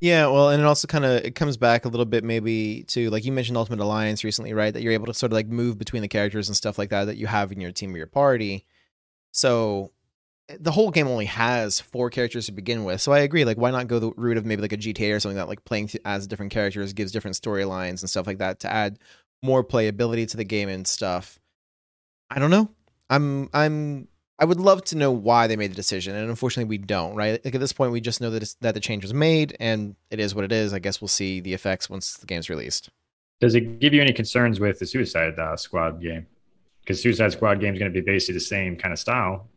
Yeah, 0.00 0.26
well, 0.26 0.50
and 0.50 0.60
it 0.60 0.66
also 0.66 0.88
kind 0.88 1.04
of 1.04 1.24
it 1.24 1.36
comes 1.36 1.56
back 1.56 1.84
a 1.84 1.88
little 1.88 2.04
bit 2.04 2.24
maybe 2.24 2.82
to 2.88 3.10
like 3.10 3.24
you 3.24 3.30
mentioned 3.30 3.56
Ultimate 3.56 3.82
Alliance 3.84 4.24
recently, 4.24 4.54
right? 4.54 4.74
That 4.74 4.82
you're 4.82 4.92
able 4.92 5.06
to 5.06 5.14
sort 5.14 5.30
of 5.30 5.36
like 5.36 5.46
move 5.46 5.78
between 5.78 6.02
the 6.02 6.08
characters 6.08 6.48
and 6.48 6.56
stuff 6.56 6.78
like 6.78 6.90
that 6.90 7.04
that 7.04 7.16
you 7.16 7.28
have 7.28 7.52
in 7.52 7.60
your 7.60 7.70
team 7.70 7.94
or 7.94 7.98
your 7.98 8.08
party. 8.08 8.66
So 9.30 9.92
the 10.48 10.72
whole 10.72 10.90
game 10.90 11.08
only 11.08 11.26
has 11.26 11.80
four 11.80 12.10
characters 12.10 12.46
to 12.46 12.52
begin 12.52 12.84
with. 12.84 13.00
So 13.00 13.12
I 13.12 13.20
agree. 13.20 13.44
Like, 13.44 13.56
why 13.56 13.70
not 13.70 13.88
go 13.88 13.98
the 13.98 14.12
route 14.16 14.36
of 14.36 14.44
maybe 14.44 14.62
like 14.62 14.72
a 14.72 14.76
GTA 14.76 15.14
or 15.14 15.20
something 15.20 15.36
that 15.36 15.48
like 15.48 15.64
playing 15.64 15.90
as 16.04 16.26
different 16.26 16.52
characters 16.52 16.92
gives 16.92 17.12
different 17.12 17.36
storylines 17.36 18.00
and 18.00 18.10
stuff 18.10 18.26
like 18.26 18.38
that 18.38 18.60
to 18.60 18.72
add 18.72 18.98
more 19.42 19.64
playability 19.64 20.28
to 20.30 20.36
the 20.36 20.44
game 20.44 20.68
and 20.68 20.86
stuff. 20.86 21.38
I 22.30 22.38
don't 22.38 22.50
know. 22.50 22.70
I'm 23.10 23.50
I'm 23.52 24.08
I 24.38 24.44
would 24.44 24.58
love 24.60 24.82
to 24.86 24.96
know 24.96 25.12
why 25.12 25.46
they 25.46 25.56
made 25.56 25.70
the 25.70 25.76
decision, 25.76 26.16
and 26.16 26.28
unfortunately, 26.28 26.68
we 26.68 26.78
don't. 26.78 27.14
Right? 27.14 27.44
Like 27.44 27.54
at 27.54 27.60
this 27.60 27.72
point, 27.72 27.92
we 27.92 28.00
just 28.00 28.20
know 28.20 28.30
that 28.30 28.54
that 28.60 28.74
the 28.74 28.80
change 28.80 29.04
was 29.04 29.14
made, 29.14 29.56
and 29.60 29.94
it 30.10 30.18
is 30.18 30.34
what 30.34 30.44
it 30.44 30.52
is. 30.52 30.72
I 30.72 30.78
guess 30.78 31.00
we'll 31.00 31.08
see 31.08 31.40
the 31.40 31.54
effects 31.54 31.90
once 31.90 32.14
the 32.14 32.26
game's 32.26 32.50
released. 32.50 32.90
Does 33.40 33.54
it 33.54 33.80
give 33.80 33.92
you 33.92 34.00
any 34.00 34.12
concerns 34.12 34.60
with 34.60 34.78
the 34.78 34.86
Suicide 34.86 35.38
uh, 35.38 35.56
Squad 35.56 36.00
game? 36.00 36.26
Because 36.80 37.02
Suicide 37.02 37.32
Squad 37.32 37.60
game 37.60 37.74
is 37.74 37.78
going 37.78 37.92
to 37.92 38.00
be 38.00 38.04
basically 38.04 38.34
the 38.34 38.40
same 38.40 38.76
kind 38.76 38.92
of 38.92 38.98
style, 38.98 39.48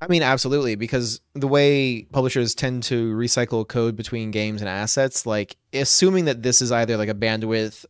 I 0.00 0.06
mean, 0.06 0.22
absolutely, 0.22 0.76
because 0.76 1.20
the 1.34 1.48
way 1.48 2.02
publishers 2.12 2.54
tend 2.54 2.84
to 2.84 3.14
recycle 3.14 3.66
code 3.66 3.96
between 3.96 4.30
games 4.30 4.60
and 4.60 4.68
assets, 4.68 5.26
like 5.26 5.56
assuming 5.72 6.26
that 6.26 6.42
this 6.42 6.62
is 6.62 6.70
either 6.70 6.96
like 6.96 7.08
a 7.08 7.14
bandwidth 7.14 7.84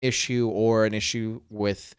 issue 0.00 0.48
or 0.48 0.84
an 0.86 0.94
issue 0.94 1.40
with 1.50 1.94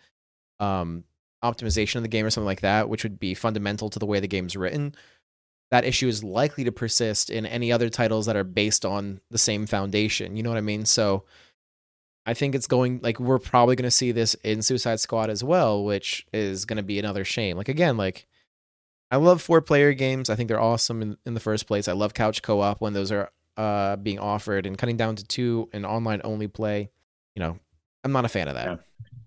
um, 0.59 1.03
optimization 1.43 1.97
of 1.97 2.03
the 2.03 2.07
game 2.07 2.25
or 2.25 2.29
something 2.29 2.45
like 2.45 2.61
that, 2.61 2.87
which 2.87 3.03
would 3.03 3.19
be 3.19 3.33
fundamental 3.33 3.89
to 3.89 3.99
the 3.99 4.05
way 4.05 4.19
the 4.21 4.27
game's 4.27 4.55
written, 4.55 4.95
that 5.69 5.85
issue 5.85 6.07
is 6.07 6.23
likely 6.23 6.63
to 6.63 6.71
persist 6.71 7.29
in 7.29 7.45
any 7.45 7.71
other 7.71 7.89
titles 7.89 8.27
that 8.27 8.35
are 8.35 8.43
based 8.43 8.85
on 8.85 9.19
the 9.31 9.37
same 9.37 9.65
foundation. 9.65 10.37
You 10.37 10.43
know 10.43 10.49
what 10.49 10.57
I 10.57 10.61
mean? 10.61 10.85
So 10.85 11.25
I 12.25 12.33
think 12.33 12.55
it's 12.55 12.67
going 12.67 12.99
like 13.01 13.19
we're 13.19 13.39
probably 13.39 13.75
going 13.75 13.83
to 13.83 13.91
see 13.91 14.11
this 14.11 14.33
in 14.43 14.61
Suicide 14.61 14.99
Squad 14.99 15.29
as 15.29 15.43
well, 15.43 15.83
which 15.83 16.25
is 16.31 16.65
going 16.65 16.77
to 16.77 16.83
be 16.83 16.99
another 16.99 17.25
shame. 17.25 17.57
Like 17.57 17.69
again, 17.69 17.97
like 17.97 18.27
I 19.11 19.17
love 19.17 19.41
four 19.41 19.61
player 19.61 19.93
games. 19.93 20.29
I 20.29 20.35
think 20.35 20.47
they're 20.47 20.61
awesome 20.61 21.01
in, 21.01 21.17
in 21.25 21.33
the 21.33 21.41
first 21.41 21.67
place. 21.67 21.89
I 21.89 21.91
love 21.91 22.13
couch 22.13 22.41
co 22.41 22.61
op 22.61 22.79
when 22.79 22.93
those 22.93 23.11
are 23.11 23.29
uh, 23.57 23.97
being 23.97 24.19
offered 24.19 24.65
and 24.65 24.77
cutting 24.77 24.97
down 24.97 25.17
to 25.17 25.25
two 25.25 25.69
and 25.73 25.85
online 25.85 26.21
only 26.23 26.47
play. 26.47 26.89
You 27.35 27.41
know, 27.41 27.59
I'm 28.03 28.13
not 28.13 28.23
a 28.23 28.29
fan 28.29 28.47
of 28.47 28.55
that. 28.55 28.65
Yeah. 28.65 28.75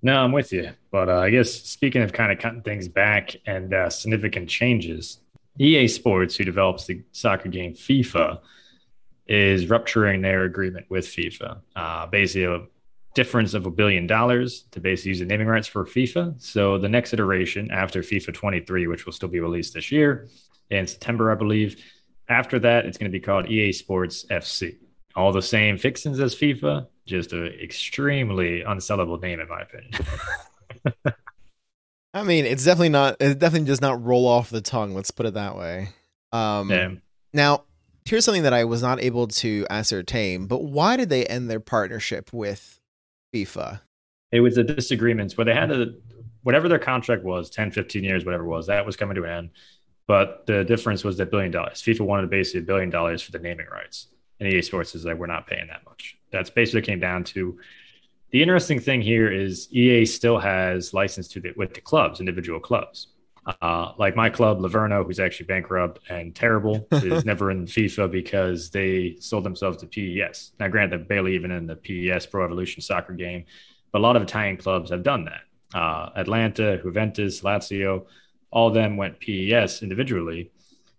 No, 0.02 0.16
I'm 0.22 0.32
with 0.32 0.52
you. 0.52 0.70
But 0.90 1.08
uh, 1.08 1.20
I 1.20 1.30
guess 1.30 1.50
speaking 1.50 2.02
of 2.02 2.12
kind 2.12 2.32
of 2.32 2.38
cutting 2.38 2.62
things 2.62 2.88
back 2.88 3.36
and 3.46 3.72
uh, 3.72 3.90
significant 3.90 4.48
changes, 4.48 5.20
EA 5.58 5.88
Sports, 5.88 6.36
who 6.36 6.44
develops 6.44 6.86
the 6.86 7.02
soccer 7.12 7.48
game 7.48 7.74
FIFA, 7.74 8.40
is 9.26 9.70
rupturing 9.70 10.22
their 10.22 10.44
agreement 10.44 10.86
with 10.90 11.06
FIFA. 11.06 11.60
Uh, 11.76 12.06
basically, 12.06 12.66
difference 13.14 13.54
of 13.54 13.64
a 13.64 13.70
billion 13.70 14.06
dollars 14.06 14.64
to 14.72 14.80
basically 14.80 15.10
use 15.10 15.20
the 15.20 15.24
naming 15.24 15.46
rights 15.46 15.68
for 15.68 15.84
FIFA. 15.84 16.40
So 16.42 16.78
the 16.78 16.88
next 16.88 17.12
iteration 17.12 17.70
after 17.70 18.00
FIFA 18.00 18.34
23, 18.34 18.86
which 18.88 19.06
will 19.06 19.12
still 19.12 19.28
be 19.28 19.40
released 19.40 19.74
this 19.74 19.90
year 19.92 20.28
in 20.70 20.86
September, 20.86 21.30
I 21.30 21.36
believe. 21.36 21.82
After 22.28 22.58
that, 22.60 22.86
it's 22.86 22.98
going 22.98 23.10
to 23.10 23.16
be 23.16 23.20
called 23.20 23.48
EA 23.48 23.72
Sports 23.72 24.26
FC. 24.30 24.76
All 25.14 25.32
the 25.32 25.42
same 25.42 25.78
fixings 25.78 26.18
as 26.18 26.34
FIFA, 26.34 26.88
just 27.06 27.32
an 27.32 27.46
extremely 27.62 28.62
unsellable 28.62 29.20
name, 29.20 29.38
in 29.38 29.48
my 29.48 29.62
opinion. 29.62 29.92
I 32.14 32.22
mean, 32.22 32.46
it's 32.46 32.64
definitely 32.64 32.88
not. 32.90 33.16
It 33.20 33.38
definitely 33.38 33.66
does 33.66 33.80
not 33.80 34.02
roll 34.02 34.26
off 34.26 34.50
the 34.50 34.60
tongue. 34.60 34.94
Let's 34.94 35.10
put 35.10 35.26
it 35.26 35.34
that 35.34 35.56
way. 35.56 35.88
Um, 36.32 36.70
yeah. 36.70 36.90
Now, 37.32 37.64
here's 38.04 38.24
something 38.24 38.44
that 38.44 38.52
I 38.52 38.64
was 38.64 38.82
not 38.82 39.02
able 39.02 39.28
to 39.28 39.66
ascertain. 39.70 40.46
But 40.46 40.62
why 40.62 40.96
did 40.96 41.10
they 41.10 41.26
end 41.26 41.50
their 41.50 41.60
partnership 41.60 42.32
with 42.32 42.80
FIFA? 43.34 43.80
It 44.32 44.40
was 44.40 44.54
the 44.54 44.64
disagreements 44.64 45.36
where 45.36 45.44
they 45.44 45.54
had 45.54 45.70
a 45.70 45.94
whatever 46.42 46.68
their 46.68 46.78
contract 46.78 47.24
was 47.24 47.50
10 47.50 47.70
15 47.70 48.04
years 48.04 48.24
whatever 48.24 48.44
it 48.44 48.48
was 48.48 48.66
that 48.66 48.86
was 48.86 48.96
coming 48.96 49.14
to 49.16 49.24
an 49.24 49.30
end. 49.30 49.50
But 50.06 50.44
the 50.46 50.64
difference 50.64 51.02
was 51.02 51.16
that 51.16 51.30
billion 51.30 51.50
dollars. 51.50 51.82
Fifa 51.82 52.00
wanted 52.00 52.28
basically 52.30 52.60
a 52.60 52.64
billion 52.64 52.90
dollars 52.90 53.22
for 53.22 53.32
the 53.32 53.38
naming 53.38 53.66
rights. 53.72 54.08
And 54.38 54.52
ea 54.52 54.62
sports 54.62 54.94
is 54.94 55.04
like 55.04 55.16
we're 55.16 55.26
not 55.26 55.46
paying 55.46 55.66
that 55.68 55.84
much. 55.84 56.16
That's 56.30 56.50
basically 56.50 56.82
came 56.82 57.00
down 57.00 57.24
to. 57.24 57.58
The 58.30 58.42
interesting 58.42 58.80
thing 58.80 59.00
here 59.00 59.32
is 59.32 59.72
ea 59.72 60.04
still 60.04 60.38
has 60.38 60.92
license 60.92 61.28
to 61.28 61.40
the 61.40 61.52
with 61.56 61.74
the 61.74 61.80
clubs 61.80 62.20
individual 62.20 62.60
clubs 62.60 63.08
uh, 63.46 63.92
like 63.98 64.16
my 64.16 64.30
club, 64.30 64.60
Livorno, 64.60 65.04
who's 65.04 65.20
actually 65.20 65.46
bankrupt 65.46 66.00
and 66.08 66.34
terrible, 66.34 66.86
is 66.92 67.24
never 67.26 67.50
in 67.50 67.66
FIFA 67.66 68.10
because 68.10 68.70
they 68.70 69.16
sold 69.20 69.44
themselves 69.44 69.78
to 69.78 69.86
PES. 69.86 70.52
Now, 70.58 70.68
granted, 70.68 70.92
they're 70.92 71.06
barely 71.06 71.34
even 71.34 71.50
in 71.50 71.66
the 71.66 71.76
PES 71.76 72.26
Pro 72.26 72.44
Evolution 72.44 72.80
soccer 72.82 73.12
game, 73.12 73.44
but 73.92 73.98
a 73.98 74.02
lot 74.02 74.16
of 74.16 74.22
Italian 74.22 74.56
clubs 74.56 74.90
have 74.90 75.02
done 75.02 75.26
that. 75.26 75.78
Uh, 75.78 76.10
Atalanta, 76.16 76.78
Juventus, 76.78 77.40
Lazio, 77.42 78.06
all 78.50 78.68
of 78.68 78.74
them 78.74 78.96
went 78.96 79.20
PES 79.20 79.82
individually. 79.82 80.50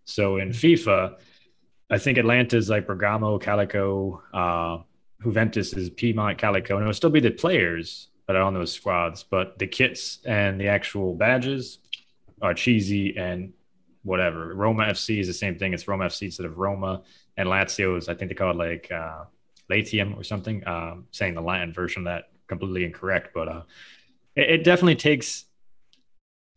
So 0.04 0.38
in 0.38 0.50
FIFA, 0.50 1.16
I 1.90 1.98
think 1.98 2.18
Atalanta 2.18 2.58
is 2.58 2.70
like 2.70 2.86
Bergamo, 2.86 3.40
Calcio, 3.40 4.22
uh, 4.34 4.84
Juventus 5.24 5.74
is 5.74 5.90
Piedmont, 5.90 6.38
Calcio, 6.38 6.72
and 6.72 6.82
it'll 6.82 6.94
still 6.94 7.10
be 7.10 7.20
the 7.20 7.32
players 7.32 8.10
that 8.28 8.36
are 8.36 8.42
on 8.42 8.54
those 8.54 8.72
squads, 8.72 9.24
but 9.24 9.58
the 9.60 9.68
kits 9.68 10.20
and 10.26 10.60
the 10.60 10.68
actual 10.68 11.14
badges 11.14 11.80
are 12.46 12.54
cheesy 12.54 13.18
and 13.18 13.54
whatever. 14.04 14.54
Roma 14.54 14.86
FC 14.86 15.20
is 15.20 15.28
the 15.28 15.34
same 15.34 15.58
thing. 15.58 15.74
It's 15.74 15.88
Roma 15.88 16.06
FC 16.06 16.24
instead 16.24 16.46
of 16.46 16.58
Roma. 16.58 17.02
And 17.38 17.50
Lazio 17.50 17.98
is, 17.98 18.08
I 18.08 18.16
think 18.16 18.30
they 18.30 18.36
call 18.36 18.52
it 18.52 18.58
like 18.58 18.92
uh, 18.92 19.26
Latium 19.70 20.14
or 20.16 20.24
something, 20.24 20.66
um, 20.68 21.08
saying 21.12 21.34
the 21.34 21.42
Latin 21.42 21.74
version 21.74 22.06
that 22.06 22.30
completely 22.48 22.86
incorrect. 22.86 23.30
But 23.34 23.48
uh, 23.48 23.62
it, 24.36 24.50
it, 24.50 24.64
definitely 24.64 24.96
takes, 24.96 25.46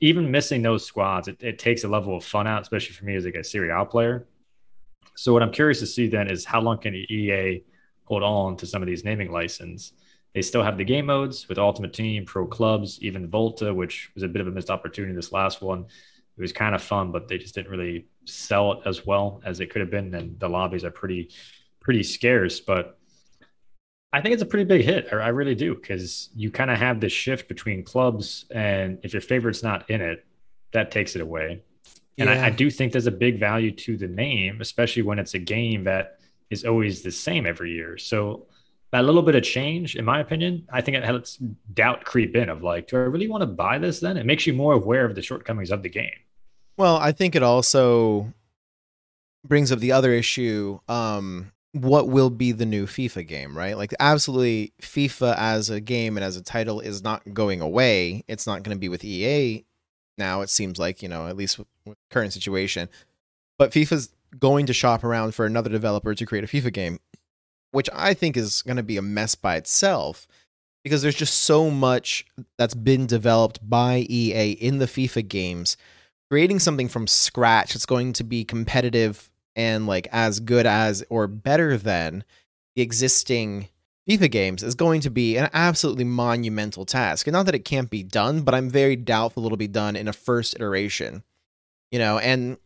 even 0.01 0.31
missing 0.31 0.63
those 0.63 0.85
squads, 0.85 1.27
it, 1.27 1.43
it, 1.43 1.59
takes 1.59 1.85
a 1.85 1.89
level 1.89 2.17
of 2.17 2.25
fun 2.25 2.47
out, 2.47 2.63
especially 2.63 2.95
for 2.95 3.07
me 3.07 3.17
as 3.17 3.25
like 3.25 3.35
a 3.35 3.43
Serie 3.43 3.71
A 3.71 3.85
player. 3.85 4.29
So 5.17 5.33
what 5.33 5.43
I'm 5.43 5.53
curious 5.53 5.81
to 5.81 5.87
see 5.87 6.07
then 6.07 6.31
is 6.31 6.45
how 6.45 6.61
long 6.61 6.79
can 6.79 6.95
EA 6.95 7.65
hold 8.05 8.23
on 8.23 8.57
to 8.59 8.67
some 8.67 8.83
of 8.83 8.87
these 8.87 9.05
naming 9.05 9.33
license 9.33 9.93
they 10.35 10.43
still 10.43 10.63
have 10.63 10.77
the 10.77 10.85
game 10.85 11.07
modes 11.07 11.49
with 11.49 11.59
Ultimate 11.59 11.93
Team, 11.93 12.25
Pro 12.25 12.47
Clubs, 12.47 12.99
even 13.03 13.29
Volta, 13.29 13.73
which 13.73 14.11
was 14.15 14.23
a 14.23 14.29
bit 14.29 14.41
of 14.41 14.47
a 14.47 14.51
missed 14.51 14.71
opportunity 14.71 15.15
this 15.15 15.33
last 15.33 15.63
one. 15.63 15.87
It 16.37 16.41
was 16.41 16.53
kind 16.53 16.75
of 16.75 16.83
fun, 16.83 17.11
but 17.11 17.27
they 17.27 17.39
just 17.39 17.55
didn't 17.55 17.71
really 17.71 18.07
sell 18.25 18.73
it 18.73 18.81
as 18.87 19.05
well 19.05 19.41
as 19.45 19.61
it 19.61 19.71
could 19.71 19.81
have 19.81 19.91
been. 19.91 20.15
And 20.15 20.39
the 20.39 20.49
lobbies 20.49 20.85
are 20.85 20.91
pretty, 20.91 21.31
pretty 21.81 22.03
scarce. 22.03 22.61
But 22.61 22.99
I 24.13 24.21
think 24.21 24.35
it's 24.35 24.43
a 24.43 24.47
pretty 24.47 24.65
big 24.65 24.85
hit. 24.85 25.09
I, 25.13 25.29
really 25.29 25.55
do 25.55 25.75
because 25.75 26.31
you 26.35 26.51
kind 26.51 26.71
of 26.71 26.79
have 26.79 27.01
this 27.01 27.13
shift 27.13 27.49
between 27.49 27.83
clubs, 27.83 28.45
and 28.51 28.99
if 29.03 29.13
your 29.13 29.23
favorite's 29.23 29.63
not 29.63 29.91
in 29.91 30.01
it, 30.01 30.25
that 30.73 30.91
takes 30.91 31.17
it 31.17 31.23
away. 31.23 31.63
And 32.19 32.29
yeah. 32.29 32.43
I, 32.43 32.47
I 32.47 32.51
do 32.51 32.71
think 32.71 32.93
there's 32.93 33.07
a 33.07 33.13
big 33.13 33.41
value 33.41 33.71
to 33.73 33.97
the 33.97 34.09
name, 34.09 34.61
especially 34.61 35.03
when 35.03 35.19
it's 35.19 35.35
a 35.35 35.39
game 35.39 35.85
that 35.85 36.19
is 36.51 36.65
always 36.65 37.03
the 37.03 37.11
same 37.11 37.47
every 37.47 37.73
year. 37.73 37.99
So 37.99 38.47
that 38.93 39.05
little 39.05 39.23
bit 39.23 39.35
of 39.35 39.43
change, 39.43 39.97
in 39.97 40.05
my 40.05 40.21
opinion, 40.21 40.67
I 40.73 40.81
think 40.81 40.97
it 40.97 41.05
helps 41.05 41.37
doubt 41.75 42.05
creep 42.05 42.35
in 42.35 42.49
of 42.49 42.63
like, 42.63 42.89
do 42.89 42.97
I 42.97 43.01
really 43.01 43.29
want 43.29 43.43
to 43.43 43.47
buy 43.47 43.79
this 43.79 44.01
then? 44.01 44.17
It 44.17 44.27
makes 44.27 44.47
you 44.47 44.55
more 44.55 44.73
aware 44.73 45.05
of 45.05 45.15
the 45.15 45.23
shortcomings 45.23 45.71
of 45.71 45.83
the 45.83 45.91
game. 45.91 46.11
Well, 46.77 46.97
I 46.97 47.13
think 47.13 47.35
it 47.35 47.43
also 47.43 48.33
brings 49.45 49.73
up 49.73 49.81
the 49.81 49.93
other 49.93 50.13
issue. 50.13 50.79
Um, 50.89 51.53
what 51.73 52.09
will 52.09 52.31
be 52.31 52.53
the 52.53 52.65
new 52.65 52.87
FIFA 52.87 53.27
game, 53.27 53.57
right? 53.57 53.77
Like, 53.77 53.93
absolutely, 54.01 54.73
FIFA 54.81 55.37
as 55.37 55.69
a 55.69 55.81
game 55.81 56.17
and 56.17 56.25
as 56.25 56.37
a 56.37 56.43
title 56.43 56.81
is 56.81 57.03
not 57.03 57.35
going 57.35 57.61
away. 57.61 58.25
It's 58.27 58.47
not 58.47 58.63
going 58.63 58.75
to 58.75 58.81
be 58.81 58.89
with 58.89 59.05
EA 59.05 59.65
now, 60.19 60.41
it 60.41 60.51
seems 60.51 60.79
like, 60.79 61.03
you 61.03 61.09
know, 61.09 61.29
at 61.29 61.37
least 61.37 61.59
with, 61.59 61.69
current 62.11 62.33
situation. 62.33 62.89
But 63.57 63.73
FIFA's 63.73 64.11
going 64.39 64.67
to 64.67 64.75
shop 64.75 65.05
around 65.05 65.35
for 65.35 65.47
another 65.47 65.71
developer 65.71 66.15
to 66.15 66.27
create 66.27 66.45
a 66.45 66.49
FIFA 66.49 66.73
game 66.73 66.99
which 67.71 67.89
I 67.95 68.15
think 68.15 68.37
is 68.37 68.63
going 68.63 68.77
to 68.77 68.83
be 68.83 68.97
a 68.97 69.03
mess 69.03 69.35
by 69.35 69.57
itself 69.57 70.27
because 70.85 71.03
there's 71.03 71.15
just 71.15 71.43
so 71.43 71.71
much 71.71 72.25
that's 72.57 72.75
been 72.75 73.07
developed 73.07 73.59
by 73.69 74.07
EA 74.09 74.53
in 74.53 74.79
the 74.79 74.87
FIFA 74.87 75.29
games. 75.29 75.77
Creating 76.31 76.59
something 76.59 76.89
from 76.89 77.07
scratch 77.07 77.73
that's 77.73 77.87
going 77.87 78.13
to 78.15 78.25
be 78.25 78.45
competitive 78.45 79.31
and 79.57 79.87
like 79.87 80.07
as 80.13 80.41
good 80.41 80.67
as 80.67 81.03
or 81.11 81.27
better 81.27 81.77
than 81.77 82.23
the 82.77 82.83
existing 82.83 83.69
FIFA 84.09 84.31
games 84.31 84.63
is 84.63 84.75
going 84.75 85.01
to 85.03 85.11
be 85.11 85.37
an 85.37 85.51
absolutely 85.53 86.05
monumental 86.05 86.87
task. 86.87 87.27
And 87.27 87.33
not 87.33 87.47
that 87.47 87.55
it 87.55 87.65
can't 87.65 87.91
be 87.91 88.03
done, 88.03 88.43
but 88.43 88.55
I'm 88.55 88.71
very 88.71 88.97
doubtful 88.97 89.45
it'll 89.45 89.59
be 89.59 89.69
done 89.69 89.97
in 89.97 90.09
a 90.09 90.13
first 90.13 90.55
iteration. 90.55 91.23
You 91.91 91.99
know, 91.99 92.19
and 92.19 92.57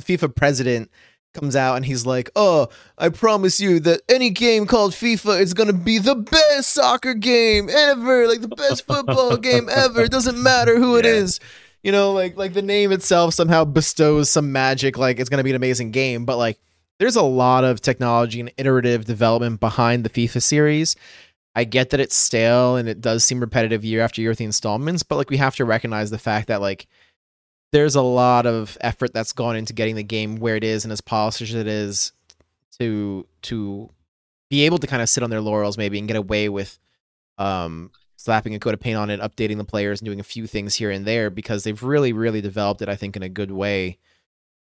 FIFA 0.00 0.34
president 0.34 0.90
comes 1.34 1.54
out 1.54 1.76
and 1.76 1.84
he's 1.84 2.06
like, 2.06 2.30
"Oh, 2.34 2.68
I 2.96 3.10
promise 3.10 3.60
you 3.60 3.80
that 3.80 4.00
any 4.08 4.30
game 4.30 4.66
called 4.66 4.92
FIFA 4.92 5.40
is 5.40 5.54
going 5.54 5.66
to 5.66 5.72
be 5.74 5.98
the 5.98 6.14
best 6.14 6.70
soccer 6.70 7.14
game 7.14 7.68
ever, 7.68 8.26
like 8.26 8.40
the 8.40 8.48
best 8.48 8.86
football 8.86 9.36
game 9.36 9.68
ever. 9.68 10.02
It 10.02 10.10
doesn't 10.10 10.42
matter 10.42 10.78
who 10.78 10.96
it 10.96 11.04
yeah. 11.04 11.12
is." 11.12 11.40
You 11.82 11.92
know, 11.92 12.12
like 12.12 12.36
like 12.36 12.54
the 12.54 12.62
name 12.62 12.92
itself 12.92 13.34
somehow 13.34 13.64
bestows 13.64 14.30
some 14.30 14.52
magic 14.52 14.96
like 14.96 15.20
it's 15.20 15.28
going 15.28 15.38
to 15.38 15.44
be 15.44 15.50
an 15.50 15.56
amazing 15.56 15.90
game, 15.90 16.24
but 16.24 16.38
like 16.38 16.58
there's 16.98 17.16
a 17.16 17.22
lot 17.22 17.64
of 17.64 17.80
technology 17.80 18.40
and 18.40 18.52
iterative 18.56 19.04
development 19.04 19.60
behind 19.60 20.04
the 20.04 20.10
FIFA 20.10 20.42
series. 20.42 20.96
I 21.54 21.64
get 21.64 21.90
that 21.90 22.00
it's 22.00 22.16
stale 22.16 22.76
and 22.76 22.88
it 22.88 23.00
does 23.00 23.22
seem 23.22 23.40
repetitive 23.40 23.84
year 23.84 24.00
after 24.00 24.20
year 24.20 24.30
with 24.30 24.38
the 24.38 24.44
installments, 24.44 25.02
but 25.02 25.16
like 25.16 25.30
we 25.30 25.36
have 25.36 25.56
to 25.56 25.64
recognize 25.64 26.10
the 26.10 26.18
fact 26.18 26.48
that 26.48 26.60
like 26.60 26.86
there's 27.74 27.96
a 27.96 28.02
lot 28.02 28.46
of 28.46 28.78
effort 28.80 29.12
that's 29.12 29.32
gone 29.32 29.56
into 29.56 29.72
getting 29.72 29.96
the 29.96 30.04
game 30.04 30.36
where 30.36 30.54
it 30.54 30.62
is 30.62 30.84
and 30.84 30.92
as 30.92 31.00
polished 31.00 31.42
as 31.42 31.54
it 31.54 31.66
is 31.66 32.12
to 32.78 33.26
to 33.42 33.90
be 34.48 34.64
able 34.64 34.78
to 34.78 34.86
kind 34.86 35.02
of 35.02 35.08
sit 35.08 35.24
on 35.24 35.30
their 35.30 35.40
laurels 35.40 35.76
maybe 35.76 35.98
and 35.98 36.06
get 36.06 36.16
away 36.16 36.48
with 36.48 36.78
um 37.36 37.90
slapping 38.16 38.54
a 38.54 38.58
coat 38.58 38.72
of 38.72 38.80
paint 38.80 38.96
on 38.96 39.10
it, 39.10 39.20
updating 39.20 39.58
the 39.58 39.64
players 39.64 40.00
and 40.00 40.06
doing 40.06 40.20
a 40.20 40.24
few 40.24 40.46
things 40.46 40.76
here 40.76 40.90
and 40.90 41.04
there 41.04 41.28
because 41.28 41.64
they've 41.64 41.82
really, 41.82 42.12
really 42.12 42.40
developed 42.40 42.80
it, 42.80 42.88
I 42.88 42.96
think, 42.96 43.16
in 43.16 43.22
a 43.22 43.28
good 43.28 43.50
way. 43.50 43.98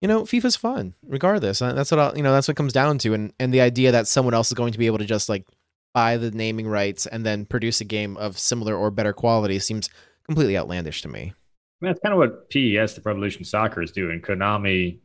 You 0.03 0.09
know, 0.09 0.23
FIFA's 0.23 0.57
fun, 0.57 0.95
regardless. 1.07 1.63
Uh, 1.63 1.73
that's 1.73 1.91
what 1.91 1.99
I'll, 2.01 2.17
you 2.17 2.23
know. 2.23 2.33
That's 2.33 2.49
what 2.49 2.57
comes 2.57 2.75
down 2.75 2.99
to, 2.99 3.15
and 3.15 3.33
and 3.41 3.55
the 3.55 3.63
idea 3.63 3.93
that 3.93 4.07
someone 4.07 4.35
else 4.35 4.49
is 4.49 4.55
going 4.55 4.73
to 4.73 4.79
be 4.79 4.87
able 4.87 4.99
to 4.99 5.07
just 5.07 5.29
like 5.31 5.47
buy 5.95 6.19
the 6.19 6.31
naming 6.33 6.69
rights 6.69 7.07
and 7.07 7.25
then 7.25 7.47
produce 7.47 7.81
a 7.81 7.85
game 7.85 8.17
of 8.19 8.39
similar 8.39 8.77
or 8.77 8.91
better 8.91 9.15
quality 9.15 9.59
seems 9.59 9.89
completely 10.27 10.59
outlandish 10.59 11.01
to 11.01 11.09
me. 11.09 11.33
I 11.81 11.85
mean, 11.85 11.91
that's 11.91 12.01
kind 12.01 12.13
of 12.15 12.19
what 12.19 12.49
PES, 12.51 12.95
the 12.95 13.03
Revolution 13.05 13.45
Soccer, 13.45 13.83
is 13.83 13.93
doing. 13.93 14.21
Konami, 14.21 14.99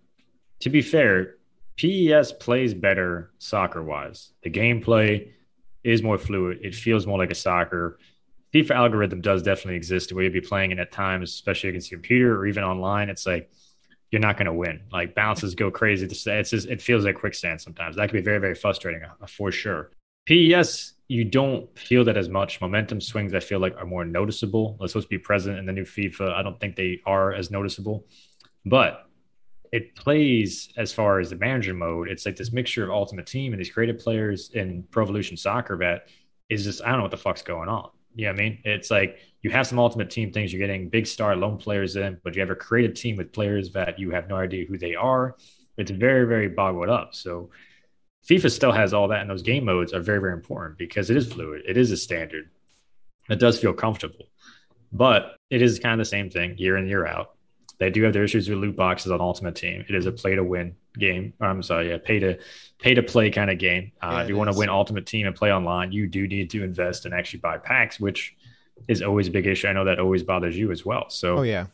to 0.62 0.70
be 0.70 0.82
fair, 0.82 1.36
PES 1.78 2.34
plays 2.34 2.74
better 2.74 3.32
soccer 3.40 3.84
wise. 3.84 4.32
The 4.44 4.50
gameplay 4.50 5.32
is 5.84 6.02
more 6.02 6.18
fluid. 6.18 6.60
It 6.62 6.76
feels 6.76 7.06
more 7.06 7.18
like 7.18 7.32
a 7.32 7.36
soccer. 7.36 8.00
FIFA 8.54 8.72
algorithm 8.72 9.22
does 9.22 9.44
definitely 9.44 9.76
exist. 9.76 10.14
Way 10.14 10.24
you'd 10.24 10.34
be 10.34 10.42
playing 10.42 10.72
it 10.72 10.80
at 10.80 10.92
times, 10.92 11.32
especially 11.32 11.70
against 11.70 11.92
your 11.92 12.00
computer 12.00 12.38
or 12.38 12.46
even 12.46 12.64
online, 12.64 13.10
it's 13.10 13.26
like 13.26 13.52
you're 14.12 14.22
not 14.22 14.38
going 14.38 14.46
to 14.46 14.54
win. 14.54 14.82
Like 14.92 15.16
bounces 15.16 15.56
go 15.56 15.72
crazy. 15.72 16.06
It's 16.06 16.50
just, 16.50 16.68
it 16.68 16.82
feels 16.82 17.04
like 17.04 17.16
quicksand 17.16 17.62
sometimes. 17.62 17.96
That 17.96 18.10
can 18.10 18.20
be 18.20 18.24
very, 18.24 18.40
very 18.40 18.56
frustrating 18.56 19.04
uh, 19.04 19.26
for 19.26 19.52
sure. 19.52 19.92
PES 20.28 20.94
you 21.12 21.26
don't 21.26 21.78
feel 21.78 22.06
that 22.06 22.16
as 22.16 22.30
much. 22.30 22.62
Momentum 22.62 23.02
swings, 23.02 23.34
I 23.34 23.42
feel 23.42 23.60
like, 23.60 23.76
are 23.76 23.86
more 23.86 24.06
noticeable. 24.06 24.78
They're 24.80 24.88
supposed 24.88 25.08
to 25.08 25.10
be 25.10 25.18
present 25.18 25.60
in 25.60 25.66
the 25.66 25.74
new 25.74 25.84
FIFA. 25.84 26.32
I 26.32 26.42
don't 26.42 26.58
think 26.58 26.78
they 26.78 27.02
are 27.06 27.34
as 27.34 27.52
noticeable, 27.52 28.06
but 28.66 29.08
it 29.74 29.94
plays 29.98 30.72
as 30.78 30.94
far 30.94 31.20
as 31.20 31.30
the 31.30 31.36
manager 31.36 31.74
mode. 31.74 32.08
It's 32.08 32.26
like 32.26 32.38
this 32.38 32.54
mixture 32.54 32.86
of 32.86 32.92
Ultimate 32.92 33.26
Team 33.26 33.52
and 33.52 33.60
these 33.60 33.70
creative 33.70 34.00
players 34.00 34.52
in 34.54 34.86
Pro 34.90 35.04
Evolution 35.04 35.36
Soccer 35.36 35.78
that 35.80 36.08
is 36.48 36.64
just, 36.64 36.82
I 36.82 36.88
don't 36.88 37.00
know 37.00 37.04
what 37.04 37.12
the 37.12 37.18
fuck's 37.18 37.42
going 37.42 37.68
on. 37.68 37.90
You 38.16 38.28
know 38.28 38.32
what 38.32 38.40
I 38.40 38.44
mean? 38.44 38.62
It's 38.64 38.90
like 38.90 39.18
you 39.42 39.50
have 39.50 39.68
some 39.68 39.80
Ultimate 39.80 40.10
Team 40.10 40.32
things. 40.32 40.54
You're 40.54 40.66
getting 40.66 40.88
big 40.88 41.08
star 41.08 41.36
lone 41.36 41.58
players 41.58 41.98
in, 41.98 42.22
but 42.24 42.36
you 42.36 42.42
have 42.42 42.52
a 42.52 42.56
creative 42.56 42.96
team 42.96 43.18
with 43.18 43.34
players 43.34 43.74
that 43.74 44.00
you 44.00 44.12
have 44.12 44.30
no 44.30 44.38
idea 44.38 44.66
who 44.66 44.78
they 44.78 44.96
are. 44.96 45.36
It's 45.78 45.92
very, 45.92 46.26
very 46.26 46.48
boggled 46.48 46.90
up. 46.90 47.14
So, 47.16 47.50
FIFA 48.28 48.52
still 48.52 48.72
has 48.72 48.94
all 48.94 49.08
that, 49.08 49.22
and 49.22 49.30
those 49.30 49.42
game 49.42 49.66
modes 49.66 49.94
are 49.94 50.00
very, 50.00 50.20
very 50.20 50.34
important 50.34 50.78
because 50.78 51.10
it 51.10 51.18
is 51.18 51.32
fluid. 51.32 51.64
It 51.68 51.78
is 51.78 51.92
a 51.92 51.98
standard. 51.98 52.50
It 53.30 53.40
does 53.40 53.60
feel 53.60 53.74
comfortable, 53.74 54.26
but 54.92 55.38
it 55.50 55.62
is 55.62 55.80
kind 55.80 55.94
of 55.94 56.00
the 56.00 56.10
same 56.10 56.30
thing 56.30 56.58
year 56.58 56.78
in 56.78 56.88
year 56.88 57.06
out. 57.06 57.36
They 57.80 57.90
do 57.90 58.04
have 58.04 58.14
their 58.14 58.24
issues 58.24 58.48
with 58.48 58.60
loot 58.60 58.76
boxes 58.76 59.12
on 59.12 59.22
Ultimate 59.22 59.56
Team. 59.56 59.84
It 59.90 59.96
is 59.96 60.06
a 60.06 60.12
play 60.12 60.36
to 60.36 60.44
win 60.44 60.76
game. 61.00 61.34
I'm 61.42 61.64
sorry, 61.64 61.90
yeah, 61.90 61.98
pay 61.98 62.20
to 62.20 62.38
pay 62.78 62.94
to 62.94 63.02
play 63.02 63.32
kind 63.32 63.50
of 63.50 63.58
game. 63.58 63.92
Uh, 64.02 64.10
yeah, 64.12 64.24
if 64.24 64.30
you 64.30 64.38
want 64.38 64.52
to 64.52 64.58
win 64.58 64.70
Ultimate 64.70 65.08
Team 65.08 65.26
and 65.26 65.36
play 65.36 65.52
online, 65.52 65.92
you 65.92 66.06
do 66.08 66.28
need 66.28 66.52
to 66.52 66.64
invest 66.64 67.06
and 67.06 67.14
actually 67.14 67.40
buy 67.40 67.58
packs, 67.58 68.00
which 68.00 68.36
is 68.88 69.02
always 69.02 69.28
a 69.30 69.32
big 69.32 69.48
issue. 69.48 69.68
I 69.68 69.74
know 69.74 69.86
that 69.86 70.00
always 70.00 70.22
bothers 70.22 70.56
you 70.56 70.72
as 70.72 70.86
well. 70.86 71.10
So, 71.10 71.40
oh 71.40 71.42
yeah, 71.42 71.68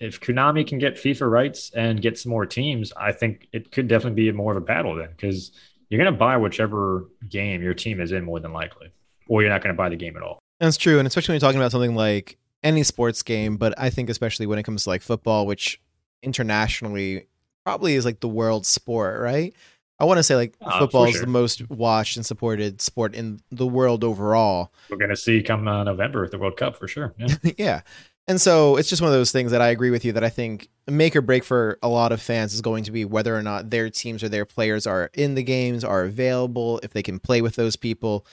if 0.00 0.18
Konami 0.20 0.66
can 0.66 0.78
get 0.78 0.96
FIFA 0.96 1.30
rights 1.30 1.70
and 1.76 2.00
get 2.00 2.18
some 2.18 2.30
more 2.30 2.46
teams, 2.46 2.92
I 2.96 3.12
think 3.12 3.48
it 3.52 3.70
could 3.70 3.86
definitely 3.86 4.24
be 4.24 4.32
more 4.32 4.52
of 4.52 4.56
a 4.56 4.64
battle 4.64 4.94
then 4.96 5.10
because 5.10 5.52
you're 5.88 6.02
going 6.02 6.12
to 6.12 6.18
buy 6.18 6.36
whichever 6.38 7.08
game 7.28 7.62
your 7.62 7.74
team 7.74 8.00
is 8.00 8.10
in 8.10 8.24
more 8.24 8.40
than 8.40 8.52
likely, 8.52 8.88
or 9.28 9.42
you're 9.42 9.50
not 9.50 9.62
going 9.62 9.74
to 9.74 9.76
buy 9.76 9.90
the 9.90 9.96
game 9.96 10.16
at 10.16 10.22
all. 10.22 10.38
That's 10.58 10.78
true. 10.78 10.98
And 10.98 11.06
especially 11.06 11.32
when 11.32 11.40
you're 11.40 11.48
talking 11.48 11.60
about 11.60 11.72
something 11.72 11.94
like 11.94 12.38
any 12.62 12.82
sports 12.82 13.22
game, 13.22 13.58
but 13.58 13.74
I 13.78 13.90
think 13.90 14.08
especially 14.08 14.46
when 14.46 14.58
it 14.58 14.62
comes 14.62 14.84
to 14.84 14.90
like 14.90 15.02
football, 15.02 15.46
which 15.46 15.80
internationally 16.22 17.26
probably 17.64 17.94
is 17.94 18.04
like 18.04 18.20
the 18.20 18.28
world 18.28 18.64
sport, 18.66 19.20
right? 19.20 19.54
I 19.98 20.04
want 20.04 20.16
to 20.16 20.22
say 20.22 20.34
like 20.34 20.54
uh, 20.62 20.78
football 20.78 21.04
is 21.04 21.20
the 21.20 21.26
most 21.26 21.68
watched 21.68 22.16
and 22.16 22.24
supported 22.24 22.80
sport 22.80 23.14
in 23.14 23.40
the 23.50 23.66
world 23.66 24.02
overall. 24.02 24.72
We're 24.88 24.96
going 24.96 25.10
to 25.10 25.16
see 25.16 25.42
come 25.42 25.68
uh, 25.68 25.84
November 25.84 26.24
at 26.24 26.30
the 26.30 26.38
World 26.38 26.56
Cup 26.56 26.76
for 26.76 26.88
sure. 26.88 27.14
Yeah. 27.18 27.36
yeah. 27.58 27.80
And 28.30 28.40
so 28.40 28.76
it's 28.76 28.88
just 28.88 29.02
one 29.02 29.10
of 29.10 29.18
those 29.18 29.32
things 29.32 29.50
that 29.50 29.60
I 29.60 29.70
agree 29.70 29.90
with 29.90 30.04
you 30.04 30.12
that 30.12 30.22
I 30.22 30.28
think 30.28 30.68
make 30.86 31.16
or 31.16 31.20
break 31.20 31.42
for 31.42 31.80
a 31.82 31.88
lot 31.88 32.12
of 32.12 32.22
fans 32.22 32.54
is 32.54 32.60
going 32.60 32.84
to 32.84 32.92
be 32.92 33.04
whether 33.04 33.36
or 33.36 33.42
not 33.42 33.70
their 33.70 33.90
teams 33.90 34.22
or 34.22 34.28
their 34.28 34.44
players 34.44 34.86
are 34.86 35.10
in 35.14 35.34
the 35.34 35.42
games, 35.42 35.82
are 35.82 36.04
available, 36.04 36.78
if 36.84 36.92
they 36.92 37.02
can 37.02 37.18
play 37.18 37.42
with 37.42 37.56
those 37.56 37.74
people. 37.74 38.24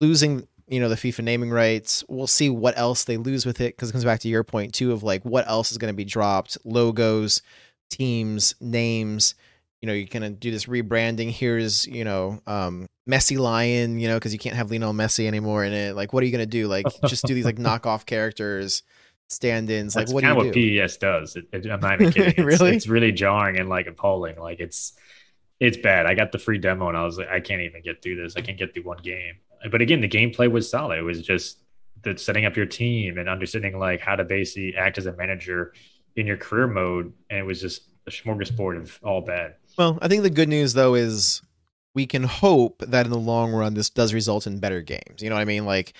Losing, 0.00 0.48
you 0.66 0.80
know, 0.80 0.88
the 0.88 0.96
FIFA 0.96 1.22
naming 1.22 1.50
rights, 1.50 2.02
we'll 2.08 2.26
see 2.26 2.50
what 2.50 2.76
else 2.76 3.04
they 3.04 3.16
lose 3.16 3.46
with 3.46 3.60
it 3.60 3.76
because 3.76 3.90
it 3.90 3.92
comes 3.92 4.04
back 4.04 4.18
to 4.20 4.28
your 4.28 4.42
point 4.42 4.74
too 4.74 4.90
of 4.90 5.04
like 5.04 5.22
what 5.22 5.46
else 5.46 5.70
is 5.70 5.78
going 5.78 5.92
to 5.92 5.96
be 5.96 6.04
dropped, 6.04 6.58
logos, 6.64 7.40
teams, 7.90 8.56
names. 8.60 9.36
You 9.82 9.86
know, 9.86 9.92
you're 9.92 10.08
gonna 10.08 10.30
do 10.30 10.50
this 10.50 10.64
rebranding. 10.64 11.30
Here's, 11.30 11.86
you 11.86 12.02
know, 12.02 12.40
um, 12.48 12.88
Messi 13.08 13.38
Lion, 13.38 14.00
you 14.00 14.08
know, 14.08 14.16
because 14.16 14.32
you 14.32 14.38
can't 14.40 14.56
have 14.56 14.72
Lionel 14.72 14.92
Messi 14.92 15.28
anymore 15.28 15.62
in 15.62 15.72
it. 15.72 15.94
Like, 15.94 16.12
what 16.12 16.24
are 16.24 16.26
you 16.26 16.32
gonna 16.32 16.46
do? 16.46 16.66
Like, 16.66 16.86
just 17.06 17.24
do 17.24 17.34
these 17.34 17.44
like 17.44 17.56
knockoff 17.58 18.04
characters 18.04 18.82
stand-ins. 19.28 19.94
Like, 19.94 20.10
what 20.10 20.24
kind 20.24 20.38
do 20.38 20.44
you 20.44 20.48
of 20.48 20.54
do? 20.54 20.80
what 20.80 20.88
PES 20.88 20.96
does. 20.96 21.36
It, 21.36 21.46
it, 21.52 21.70
I'm 21.70 21.80
not 21.80 22.00
even 22.00 22.12
kidding. 22.12 22.34
It's, 22.48 22.60
really, 22.60 22.76
it's 22.76 22.88
really 22.88 23.12
jarring 23.12 23.58
and 23.58 23.68
like 23.68 23.86
appalling. 23.86 24.38
Like, 24.38 24.60
it's 24.60 24.94
it's 25.60 25.76
bad. 25.76 26.06
I 26.06 26.14
got 26.14 26.32
the 26.32 26.38
free 26.38 26.58
demo 26.58 26.88
and 26.88 26.96
I 26.96 27.04
was 27.04 27.18
like, 27.18 27.28
I 27.28 27.40
can't 27.40 27.62
even 27.62 27.82
get 27.82 28.02
through 28.02 28.16
this. 28.16 28.36
I 28.36 28.40
can't 28.40 28.58
get 28.58 28.74
through 28.74 28.84
one 28.84 28.98
game. 28.98 29.34
But 29.70 29.82
again, 29.82 30.00
the 30.00 30.08
gameplay 30.08 30.50
was 30.50 30.70
solid. 30.70 30.98
It 30.98 31.02
was 31.02 31.20
just 31.20 31.58
the 32.02 32.16
setting 32.16 32.44
up 32.44 32.56
your 32.56 32.66
team 32.66 33.18
and 33.18 33.28
understanding 33.28 33.78
like 33.78 34.00
how 34.00 34.14
to 34.14 34.24
basically 34.24 34.76
act 34.76 34.98
as 34.98 35.06
a 35.06 35.12
manager 35.14 35.72
in 36.16 36.26
your 36.26 36.36
career 36.36 36.66
mode, 36.66 37.12
and 37.30 37.40
it 37.40 37.44
was 37.44 37.60
just 37.60 37.82
a 38.06 38.10
smorgasbord 38.10 38.80
of 38.80 38.98
all 39.02 39.20
bad. 39.20 39.54
Well, 39.76 39.98
I 40.00 40.08
think 40.08 40.22
the 40.22 40.30
good 40.30 40.48
news 40.48 40.74
though 40.74 40.94
is 40.94 41.42
we 41.94 42.06
can 42.06 42.22
hope 42.22 42.84
that 42.86 43.06
in 43.06 43.12
the 43.12 43.18
long 43.18 43.52
run 43.52 43.74
this 43.74 43.90
does 43.90 44.14
result 44.14 44.46
in 44.46 44.60
better 44.60 44.82
games. 44.82 45.22
You 45.22 45.28
know 45.28 45.36
what 45.36 45.42
I 45.42 45.46
mean? 45.46 45.64
Like 45.64 45.92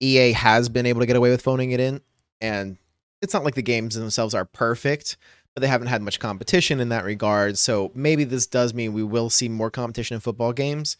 EA 0.00 0.32
has 0.32 0.68
been 0.68 0.86
able 0.86 1.00
to 1.00 1.06
get 1.06 1.16
away 1.16 1.30
with 1.30 1.42
phoning 1.42 1.70
it 1.70 1.80
in 1.80 2.00
and 2.40 2.76
it's 3.22 3.34
not 3.34 3.44
like 3.44 3.54
the 3.54 3.62
games 3.62 3.94
themselves 3.94 4.34
are 4.34 4.44
perfect, 4.44 5.16
but 5.54 5.60
they 5.60 5.68
haven't 5.68 5.88
had 5.88 6.02
much 6.02 6.20
competition 6.20 6.80
in 6.80 6.88
that 6.90 7.04
regard. 7.04 7.58
So 7.58 7.90
maybe 7.94 8.24
this 8.24 8.46
does 8.46 8.72
mean 8.72 8.92
we 8.92 9.02
will 9.02 9.30
see 9.30 9.48
more 9.48 9.70
competition 9.70 10.14
in 10.14 10.20
football 10.20 10.52
games, 10.52 10.96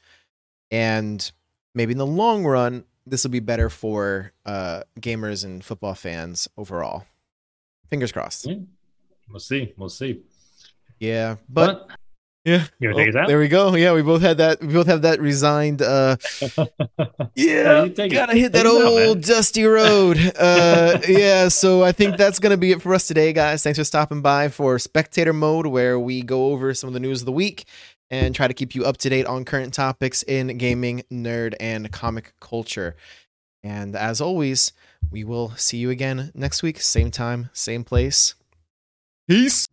and 0.71 1.31
maybe 1.75 1.93
in 1.93 1.99
the 1.99 2.07
long 2.07 2.45
run, 2.45 2.85
this 3.07 3.25
will 3.25 3.31
be 3.31 3.41
better 3.41 3.71
for 3.71 4.33
uh, 4.45 4.83
gamers 5.01 5.45
and 5.45 5.65
football 5.65 5.95
fans 5.95 6.49
overall. 6.57 7.07
Fingers 7.89 8.13
crossed. 8.13 8.47
Yeah. 8.47 8.57
We'll 9.29 9.41
see. 9.41 9.73
We'll 9.77 9.89
see. 9.89 10.23
Yeah, 10.99 11.37
but, 11.49 11.89
but 11.89 11.97
yeah. 12.45 12.67
You 12.79 12.93
oh, 12.93 13.27
There 13.27 13.39
we 13.39 13.49
go. 13.49 13.75
Yeah, 13.75 13.93
we 13.93 14.03
both 14.03 14.23
had 14.23 14.39
that. 14.39 14.61
We 14.61 14.73
both 14.73 14.87
have 14.87 15.03
that 15.03 15.21
resigned. 15.21 15.83
Uh, 15.83 16.17
yeah, 17.35 17.87
gotta 17.87 18.35
hit 18.35 18.53
that 18.53 18.67
old 18.67 19.19
out, 19.19 19.23
dusty 19.23 19.65
road. 19.65 20.17
Uh, 20.39 20.99
yeah. 21.09 21.49
So 21.49 21.83
I 21.83 21.93
think 21.93 22.17
that's 22.17 22.39
gonna 22.39 22.57
be 22.57 22.73
it 22.73 22.81
for 22.81 22.95
us 22.95 23.07
today, 23.07 23.35
guys. 23.35 23.63
Thanks 23.63 23.79
for 23.79 23.85
stopping 23.85 24.23
by 24.23 24.49
for 24.49 24.79
Spectator 24.79 25.35
Mode, 25.35 25.67
where 25.67 26.01
we 26.01 26.23
go 26.23 26.47
over 26.47 26.73
some 26.73 26.89
of 26.89 26.95
the 26.95 27.01
news 27.01 27.21
of 27.21 27.27
the 27.27 27.33
week 27.33 27.67
and 28.11 28.35
try 28.35 28.49
to 28.49 28.55
keep 28.55 28.75
you 28.75 28.85
up 28.85 28.97
to 28.99 29.11
date 29.11 29.27
on 29.27 29.45
current 29.45 29.75
topics 29.75 30.23
in 30.23 30.57
gaming, 30.57 31.03
nerd, 31.13 31.55
and 31.61 31.93
comic 31.93 32.33
culture. 32.41 32.97
And 33.63 33.95
as 33.95 34.21
always, 34.23 34.73
we 35.11 35.25
will 35.25 35.51
see 35.57 35.77
you 35.77 35.91
again 35.91 36.33
next 36.35 36.63
week, 36.63 36.81
same 36.81 37.11
time, 37.11 37.51
same 37.53 37.85
place. 37.85 38.35
Peace. 39.29 39.67